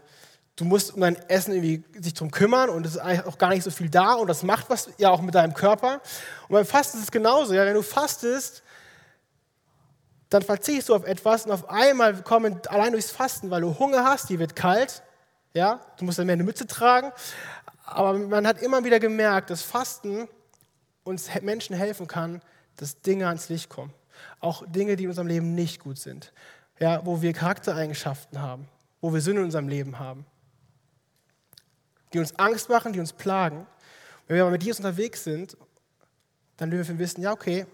du 0.56 0.65
musst 0.65 0.93
um 0.93 1.02
dein 1.02 1.15
Essen 1.30 1.54
irgendwie 1.54 1.84
sich 2.02 2.13
drum 2.13 2.32
kümmern 2.32 2.69
und 2.69 2.86
es 2.86 2.93
ist 2.93 2.97
eigentlich 3.00 3.26
auch 3.26 3.38
gar 3.38 3.50
nicht 3.50 3.63
so 3.63 3.71
viel 3.71 3.89
da 3.89 4.13
und 4.13 4.28
das 4.28 4.43
macht 4.43 4.69
was 4.69 4.89
ja 4.97 5.10
auch 5.10 5.21
mit 5.21 5.36
deinem 5.36 5.54
Körper. 5.54 6.02
Und 6.47 6.54
beim 6.54 6.65
Fasten 6.65 6.97
ist 6.97 7.06
es 7.06 7.12
genauso. 7.12 7.54
Ja, 7.54 7.65
wenn 7.65 7.74
du 7.74 7.84
fastest, 7.84 8.63
dann 10.30 10.41
verzichtest 10.41 10.89
du 10.89 10.95
auf 10.95 11.04
etwas 11.04 11.45
und 11.45 11.52
auf 11.52 11.69
einmal 11.69 12.21
kommen 12.24 12.62
allein 12.67 12.93
durchs 12.93 13.12
Fasten, 13.12 13.52
weil 13.52 13.62
du 13.62 13.78
Hunger 13.78 14.06
hast, 14.06 14.30
die 14.30 14.39
wird 14.39 14.56
kalt, 14.56 15.04
ja, 15.54 15.82
du 15.97 16.06
musst 16.06 16.17
dann 16.17 16.26
mehr 16.26 16.34
eine 16.34 16.43
Mütze 16.43 16.65
tragen. 16.65 17.12
Aber 17.93 18.17
man 18.17 18.47
hat 18.47 18.62
immer 18.62 18.84
wieder 18.86 18.99
gemerkt, 18.99 19.49
dass 19.49 19.62
Fasten 19.62 20.27
uns 21.04 21.30
Menschen 21.41 21.75
helfen 21.75 22.08
kann, 22.08 22.41
dass 22.77 23.01
Dinge 23.01 23.27
ans 23.27 23.49
Licht 23.49 23.69
kommen. 23.69 23.93
Auch 24.39 24.63
Dinge, 24.65 24.95
die 24.95 25.04
in 25.04 25.10
unserem 25.10 25.27
Leben 25.27 25.56
nicht 25.56 25.82
gut 25.82 25.97
sind. 25.97 26.32
Ja, 26.80 27.06
wo 27.06 27.21
wir 27.21 27.34
Charaktereigenschaften 27.34 28.41
haben, 28.41 28.67
wo 29.01 29.13
wir 29.13 29.19
Sünde 29.19 29.41
in 29.41 29.45
unserem 29.45 29.67
Leben 29.67 29.99
haben. 29.99 30.25
Die 32.13 32.19
uns 32.19 32.38
Angst 32.39 32.69
machen, 32.69 32.93
die 32.93 32.99
uns 32.99 33.13
plagen. 33.13 33.67
Wenn 34.27 34.36
wir 34.36 34.43
aber 34.43 34.51
mit 34.51 34.63
Jesus 34.63 34.80
unterwegs 34.80 35.23
sind, 35.23 35.58
dann 36.58 36.71
dürfen 36.71 36.97
wir 36.97 36.99
wissen, 36.99 37.21
ja, 37.21 37.34
okay, 37.34 37.65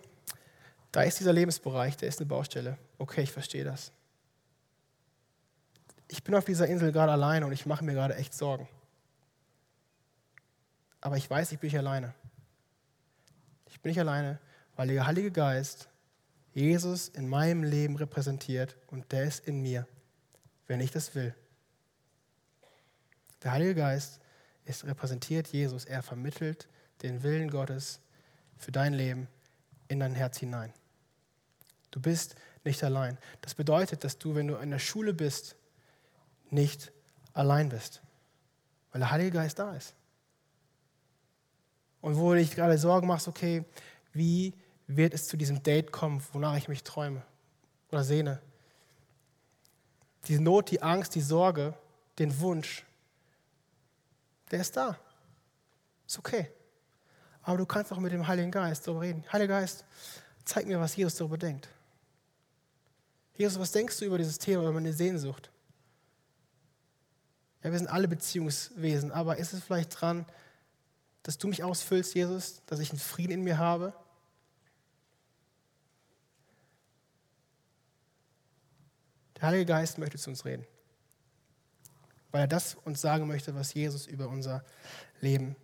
da 0.91 1.03
ist 1.03 1.19
dieser 1.19 1.33
Lebensbereich, 1.33 1.95
da 1.95 2.07
ist 2.07 2.19
eine 2.19 2.25
Baustelle. 2.25 2.77
Okay, 2.97 3.21
ich 3.21 3.31
verstehe 3.31 3.63
das. 3.63 3.91
Ich 6.07 6.23
bin 6.23 6.33
auf 6.33 6.45
dieser 6.45 6.67
Insel 6.67 6.91
gerade 6.91 7.11
alleine 7.11 7.45
und 7.45 7.51
ich 7.51 7.65
mache 7.65 7.83
mir 7.83 7.93
gerade 7.93 8.15
echt 8.15 8.33
Sorgen. 8.33 8.67
Aber 11.01 11.17
ich 11.17 11.29
weiß, 11.29 11.51
ich 11.51 11.59
bin 11.59 11.69
nicht 11.69 11.77
alleine. 11.77 12.13
Ich 13.69 13.81
bin 13.81 13.91
nicht 13.91 13.99
alleine, 13.99 14.39
weil 14.75 14.87
der 14.87 15.05
Heilige 15.05 15.31
Geist 15.31 15.89
Jesus 16.53 17.09
in 17.09 17.27
meinem 17.27 17.63
Leben 17.63 17.95
repräsentiert 17.95 18.77
und 18.87 19.11
der 19.11 19.25
ist 19.25 19.47
in 19.47 19.61
mir. 19.61 19.87
wenn 20.69 20.81
ich 20.81 20.91
das 20.91 21.15
will. 21.15 21.33
Der 23.41 23.53
Heilige 23.53 23.75
Geist 23.75 24.19
ist 24.65 24.83
repräsentiert 24.83 25.47
Jesus. 25.47 25.85
Er 25.85 26.03
vermittelt 26.03 26.67
den 27.03 27.23
Willen 27.23 27.49
Gottes 27.49 28.01
für 28.57 28.71
dein 28.71 28.93
Leben 28.93 29.29
in 29.87 29.99
dein 29.99 30.13
Herz 30.13 30.37
hinein. 30.39 30.73
Du 31.91 32.01
bist 32.01 32.35
nicht 32.63 32.83
allein. 32.83 33.17
Das 33.41 33.55
bedeutet, 33.55 34.03
dass 34.03 34.17
du, 34.17 34.35
wenn 34.35 34.47
du 34.47 34.55
in 34.55 34.71
der 34.71 34.79
Schule 34.79 35.13
bist, 35.13 35.55
nicht 36.49 36.91
allein 37.33 37.69
bist, 37.69 38.01
weil 38.91 38.99
der 38.99 39.11
Heilige 39.11 39.31
Geist 39.31 39.59
da 39.59 39.73
ist. 39.73 39.93
Und 42.07 42.15
wo 42.15 42.31
du 42.31 42.37
dich 42.37 42.55
gerade 42.55 42.77
Sorgen 42.77 43.05
machst, 43.05 43.27
okay, 43.27 43.65
wie 44.13 44.53
wird 44.87 45.13
es 45.13 45.27
zu 45.27 45.35
diesem 45.35 45.61
Date 45.61 45.91
kommen, 45.91 46.23
wonach 46.31 46.55
ich 46.55 46.69
mich 46.69 46.85
träume 46.85 47.21
oder 47.91 48.01
sehne? 48.01 48.41
Die 50.27 50.39
Not, 50.39 50.71
die 50.71 50.81
Angst, 50.81 51.15
die 51.15 51.21
Sorge, 51.21 51.73
den 52.17 52.39
Wunsch, 52.39 52.85
der 54.49 54.61
ist 54.61 54.77
da. 54.77 54.97
Ist 56.07 56.17
okay. 56.17 56.49
Aber 57.41 57.57
du 57.57 57.65
kannst 57.65 57.91
auch 57.91 57.99
mit 57.99 58.13
dem 58.13 58.25
Heiligen 58.25 58.51
Geist 58.51 58.87
darüber 58.87 59.01
reden. 59.01 59.25
Heiliger 59.33 59.59
Geist, 59.59 59.83
zeig 60.45 60.65
mir, 60.65 60.79
was 60.79 60.95
Jesus 60.95 61.15
darüber 61.15 61.37
denkt. 61.37 61.67
Jesus, 63.33 63.59
was 63.59 63.73
denkst 63.73 63.99
du 63.99 64.05
über 64.05 64.17
dieses 64.17 64.39
Thema, 64.39 64.61
über 64.61 64.71
meine 64.71 64.93
Sehnsucht? 64.93 65.51
Ja, 67.63 67.71
wir 67.73 67.77
sind 67.77 67.89
alle 67.89 68.07
Beziehungswesen, 68.07 69.11
aber 69.11 69.35
ist 69.35 69.51
es 69.51 69.61
vielleicht 69.61 69.99
dran, 69.99 70.25
dass 71.27 71.37
du 71.37 71.49
mich 71.49 71.61
ausfüllst, 71.61 72.15
Jesus, 72.15 72.61
dass 72.67 72.79
ich 72.79 72.89
einen 72.91 72.99
Frieden 72.99 73.33
in 73.33 73.43
mir 73.43 73.57
habe? 73.57 73.93
Der 79.35 79.49
Heilige 79.49 79.65
Geist 79.65 79.97
möchte 79.97 80.17
zu 80.17 80.29
uns 80.29 80.45
reden, 80.45 80.65
weil 82.31 82.43
er 82.43 82.47
das 82.47 82.75
uns 82.75 83.01
sagen 83.01 83.27
möchte, 83.27 83.53
was 83.55 83.73
Jesus 83.73 84.07
über 84.07 84.29
unser 84.29 84.63
Leben 85.19 85.57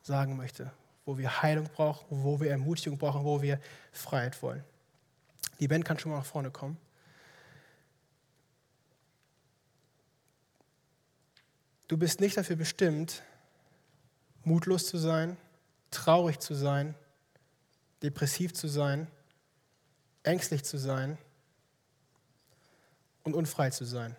sagen 0.00 0.34
möchte, 0.34 0.72
wo 1.04 1.18
wir 1.18 1.42
Heilung 1.42 1.68
brauchen, 1.68 2.06
wo 2.24 2.40
wir 2.40 2.50
Ermutigung 2.50 2.96
brauchen, 2.96 3.22
wo 3.22 3.42
wir 3.42 3.60
Freiheit 3.92 4.40
wollen. 4.40 4.64
Die 5.60 5.68
Band 5.68 5.84
kann 5.84 5.98
schon 5.98 6.10
mal 6.10 6.18
nach 6.18 6.24
vorne 6.24 6.50
kommen. 6.50 6.78
Du 11.86 11.98
bist 11.98 12.18
nicht 12.18 12.38
dafür 12.38 12.56
bestimmt, 12.56 13.22
mutlos 14.46 14.86
zu 14.86 14.96
sein, 14.96 15.36
traurig 15.90 16.38
zu 16.38 16.54
sein, 16.54 16.94
depressiv 18.02 18.54
zu 18.54 18.68
sein, 18.68 19.08
ängstlich 20.22 20.64
zu 20.64 20.78
sein 20.78 21.18
und 23.24 23.34
unfrei 23.34 23.70
zu 23.70 23.84
sein, 23.84 24.16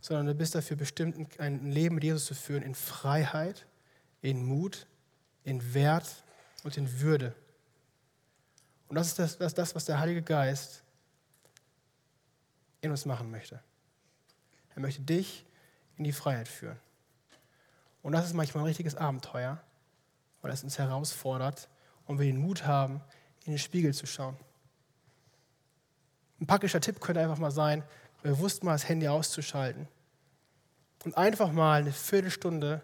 sondern 0.00 0.26
du 0.26 0.34
bist 0.34 0.54
dafür 0.56 0.76
bestimmt, 0.76 1.38
ein 1.38 1.70
Leben 1.70 1.94
mit 1.94 2.04
Jesus 2.04 2.26
zu 2.26 2.34
führen 2.34 2.62
in 2.62 2.74
Freiheit, 2.74 3.66
in 4.20 4.44
Mut, 4.44 4.86
in 5.44 5.74
Wert 5.74 6.24
und 6.64 6.76
in 6.76 7.00
Würde. 7.00 7.34
Und 8.88 8.96
das 8.96 9.08
ist 9.08 9.18
das, 9.18 9.38
das, 9.38 9.54
das 9.54 9.74
was 9.76 9.84
der 9.84 10.00
Heilige 10.00 10.22
Geist 10.22 10.82
in 12.80 12.90
uns 12.90 13.06
machen 13.06 13.30
möchte. 13.30 13.62
Er 14.74 14.80
möchte 14.80 15.02
dich 15.02 15.46
in 15.96 16.04
die 16.04 16.12
Freiheit 16.12 16.48
führen. 16.48 16.78
Und 18.04 18.12
das 18.12 18.26
ist 18.26 18.34
manchmal 18.34 18.62
ein 18.62 18.66
richtiges 18.66 18.96
Abenteuer, 18.96 19.58
weil 20.42 20.52
es 20.52 20.62
uns 20.62 20.78
herausfordert 20.78 21.70
und 22.06 22.18
wir 22.18 22.26
den 22.26 22.36
Mut 22.36 22.66
haben, 22.66 23.00
in 23.46 23.52
den 23.52 23.58
Spiegel 23.58 23.94
zu 23.94 24.06
schauen. 24.06 24.36
Ein 26.38 26.46
praktischer 26.46 26.82
Tipp 26.82 27.00
könnte 27.00 27.22
einfach 27.22 27.38
mal 27.38 27.50
sein, 27.50 27.82
bewusst 28.22 28.62
mal 28.62 28.72
das 28.72 28.86
Handy 28.90 29.08
auszuschalten 29.08 29.88
und 31.04 31.16
einfach 31.16 31.50
mal 31.50 31.80
eine 31.80 31.92
Viertelstunde 31.92 32.82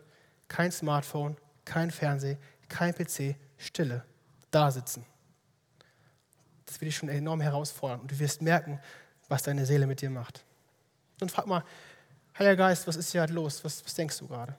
kein 0.48 0.72
Smartphone, 0.72 1.37
kein 1.66 1.90
Fernsehen, 1.90 2.38
kein 2.70 2.94
PC, 2.94 3.37
Stille, 3.59 4.04
da 4.50 4.70
sitzen. 4.70 5.04
Das 6.64 6.80
wird 6.80 6.88
dich 6.88 6.96
schon 6.96 7.11
enorm 7.11 7.42
herausfordern 7.42 8.00
und 8.00 8.11
du 8.11 8.18
wirst 8.18 8.40
merken, 8.40 8.80
was 9.28 9.42
deine 9.42 9.66
Seele 9.66 9.87
mit 9.87 10.00
dir 10.00 10.09
macht. 10.09 10.46
Und 11.20 11.30
frag 11.30 11.46
mal, 11.46 11.62
Heiliger 12.38 12.56
Geist, 12.56 12.87
was 12.87 12.96
ist 12.96 13.12
hier 13.12 13.20
halt 13.20 13.30
los? 13.30 13.62
Was, 13.64 13.85
was 13.85 13.92
denkst 13.92 14.16
du 14.18 14.26
gerade? 14.26 14.56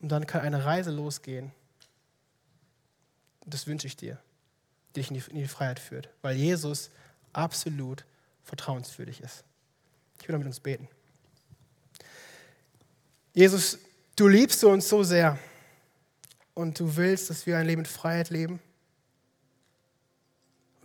Und 0.00 0.10
dann 0.10 0.26
kann 0.26 0.42
eine 0.42 0.64
Reise 0.64 0.90
losgehen. 0.90 1.52
Und 3.44 3.54
das 3.54 3.66
wünsche 3.66 3.86
ich 3.86 3.96
dir, 3.96 4.18
die 4.94 5.00
dich 5.00 5.10
in 5.10 5.16
die, 5.16 5.30
in 5.30 5.36
die 5.36 5.48
Freiheit 5.48 5.80
führt, 5.80 6.08
weil 6.22 6.36
Jesus 6.36 6.90
absolut 7.32 8.04
vertrauenswürdig 8.44 9.20
ist. 9.20 9.44
Ich 10.20 10.28
will 10.28 10.38
mit 10.38 10.46
uns 10.46 10.60
beten. 10.60 10.88
Jesus, 13.34 13.78
du 14.16 14.28
liebst 14.28 14.62
uns 14.64 14.88
so 14.88 15.02
sehr 15.02 15.38
und 16.54 16.80
du 16.80 16.96
willst, 16.96 17.30
dass 17.30 17.46
wir 17.46 17.56
ein 17.56 17.66
Leben 17.66 17.82
in 17.82 17.86
Freiheit 17.86 18.30
leben. 18.30 18.60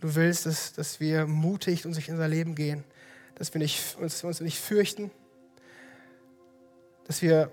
Du 0.00 0.14
willst, 0.14 0.46
dass, 0.46 0.72
dass 0.72 1.00
wir 1.00 1.26
mutig 1.26 1.82
durch 1.82 2.10
unser 2.10 2.28
Leben 2.28 2.54
gehen, 2.54 2.84
dass 3.34 3.52
wir 3.54 3.58
nicht, 3.58 3.96
uns, 3.96 4.22
uns 4.22 4.40
nicht 4.40 4.60
fürchten, 4.60 5.10
dass 7.06 7.22
wir 7.22 7.50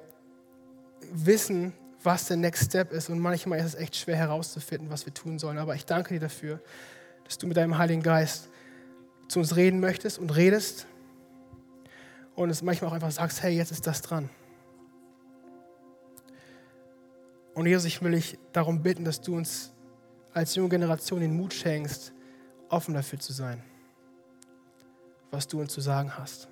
wissen, 1.11 1.73
was 2.03 2.27
der 2.27 2.37
Next 2.37 2.65
Step 2.65 2.91
ist. 2.91 3.09
Und 3.09 3.19
manchmal 3.19 3.59
ist 3.59 3.65
es 3.65 3.75
echt 3.75 3.95
schwer 3.95 4.15
herauszufinden, 4.15 4.89
was 4.89 5.05
wir 5.05 5.13
tun 5.13 5.39
sollen. 5.39 5.57
Aber 5.57 5.75
ich 5.75 5.85
danke 5.85 6.13
dir 6.13 6.19
dafür, 6.19 6.59
dass 7.25 7.37
du 7.37 7.47
mit 7.47 7.57
deinem 7.57 7.77
Heiligen 7.77 8.01
Geist 8.01 8.49
zu 9.27 9.39
uns 9.39 9.55
reden 9.55 9.79
möchtest 9.79 10.19
und 10.19 10.35
redest. 10.35 10.87
Und 12.35 12.49
es 12.49 12.61
manchmal 12.61 12.89
auch 12.89 12.95
einfach 12.95 13.11
sagst, 13.11 13.43
hey, 13.43 13.55
jetzt 13.55 13.71
ist 13.71 13.85
das 13.85 14.01
dran. 14.01 14.29
Und 17.53 17.65
Jesus, 17.65 17.85
ich 17.85 18.01
will 18.01 18.11
dich 18.11 18.37
darum 18.53 18.81
bitten, 18.81 19.03
dass 19.03 19.21
du 19.21 19.35
uns 19.35 19.71
als 20.33 20.55
junge 20.55 20.69
Generation 20.69 21.19
den 21.19 21.35
Mut 21.35 21.53
schenkst, 21.53 22.13
offen 22.69 22.93
dafür 22.93 23.19
zu 23.19 23.33
sein, 23.33 23.61
was 25.29 25.47
du 25.47 25.59
uns 25.59 25.73
zu 25.73 25.81
sagen 25.81 26.17
hast 26.17 26.47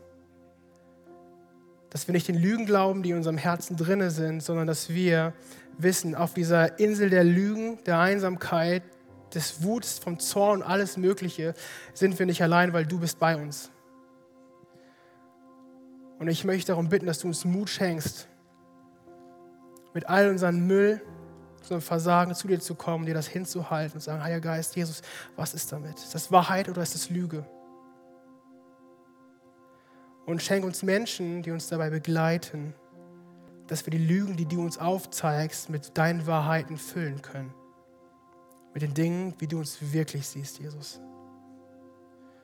dass 1.89 2.07
wir 2.07 2.13
nicht 2.13 2.27
den 2.27 2.35
Lügen 2.35 2.65
glauben, 2.65 3.03
die 3.03 3.11
in 3.11 3.17
unserem 3.17 3.37
Herzen 3.37 3.77
drinne 3.77 4.11
sind, 4.11 4.43
sondern 4.43 4.67
dass 4.67 4.89
wir 4.89 5.33
wissen, 5.77 6.15
auf 6.15 6.33
dieser 6.33 6.79
Insel 6.79 7.09
der 7.09 7.23
Lügen, 7.23 7.79
der 7.85 7.99
Einsamkeit, 7.99 8.83
des 9.33 9.63
Wuts, 9.63 9.99
vom 9.99 10.19
Zorn 10.19 10.61
und 10.61 10.67
alles 10.67 10.97
Mögliche 10.97 11.53
sind 11.93 12.17
wir 12.17 12.25
nicht 12.25 12.41
allein, 12.41 12.73
weil 12.73 12.85
du 12.85 12.99
bist 12.99 13.19
bei 13.19 13.35
uns. 13.35 13.69
Und 16.17 16.27
ich 16.27 16.43
möchte 16.43 16.67
darum 16.67 16.89
bitten, 16.89 17.05
dass 17.05 17.19
du 17.19 17.27
uns 17.27 17.45
Mut 17.45 17.69
schenkst, 17.69 18.27
mit 19.93 20.07
all 20.09 20.29
unseren 20.29 20.67
Müll, 20.67 21.01
unserem 21.61 21.81
Versagen 21.81 22.33
zu 22.35 22.47
dir 22.47 22.59
zu 22.59 22.75
kommen, 22.75 23.05
dir 23.05 23.13
das 23.13 23.27
hinzuhalten 23.27 23.95
und 23.95 24.01
sagen, 24.01 24.23
Heiliger 24.23 24.41
Geist, 24.41 24.75
Jesus, 24.75 25.01
was 25.35 25.53
ist 25.53 25.71
damit? 25.71 25.97
Ist 25.97 26.15
das 26.15 26.31
Wahrheit 26.31 26.69
oder 26.69 26.81
ist 26.81 26.95
das 26.95 27.09
Lüge? 27.09 27.45
Und 30.29 30.43
schenk 30.43 30.63
uns 30.63 30.83
Menschen, 30.83 31.41
die 31.41 31.49
uns 31.49 31.69
dabei 31.69 31.89
begleiten, 31.89 32.75
dass 33.65 33.87
wir 33.87 33.89
die 33.89 33.97
Lügen, 33.97 34.37
die 34.37 34.45
du 34.45 34.61
uns 34.61 34.77
aufzeigst, 34.77 35.71
mit 35.71 35.97
deinen 35.97 36.27
Wahrheiten 36.27 36.77
füllen 36.77 37.23
können. 37.23 37.51
Mit 38.75 38.83
den 38.83 38.93
Dingen, 38.93 39.33
wie 39.39 39.47
du 39.47 39.57
uns 39.57 39.79
wirklich 39.91 40.27
siehst, 40.27 40.59
Jesus. 40.59 41.01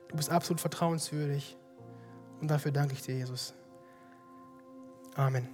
Du 0.08 0.15
bist 0.15 0.32
absolut 0.32 0.60
vertrauenswürdig. 0.60 1.56
Und 2.41 2.50
dafür 2.50 2.71
danke 2.71 2.95
ich 2.95 3.04
dir, 3.04 3.17
Jesus. 3.17 3.54
Amen. 5.13 5.48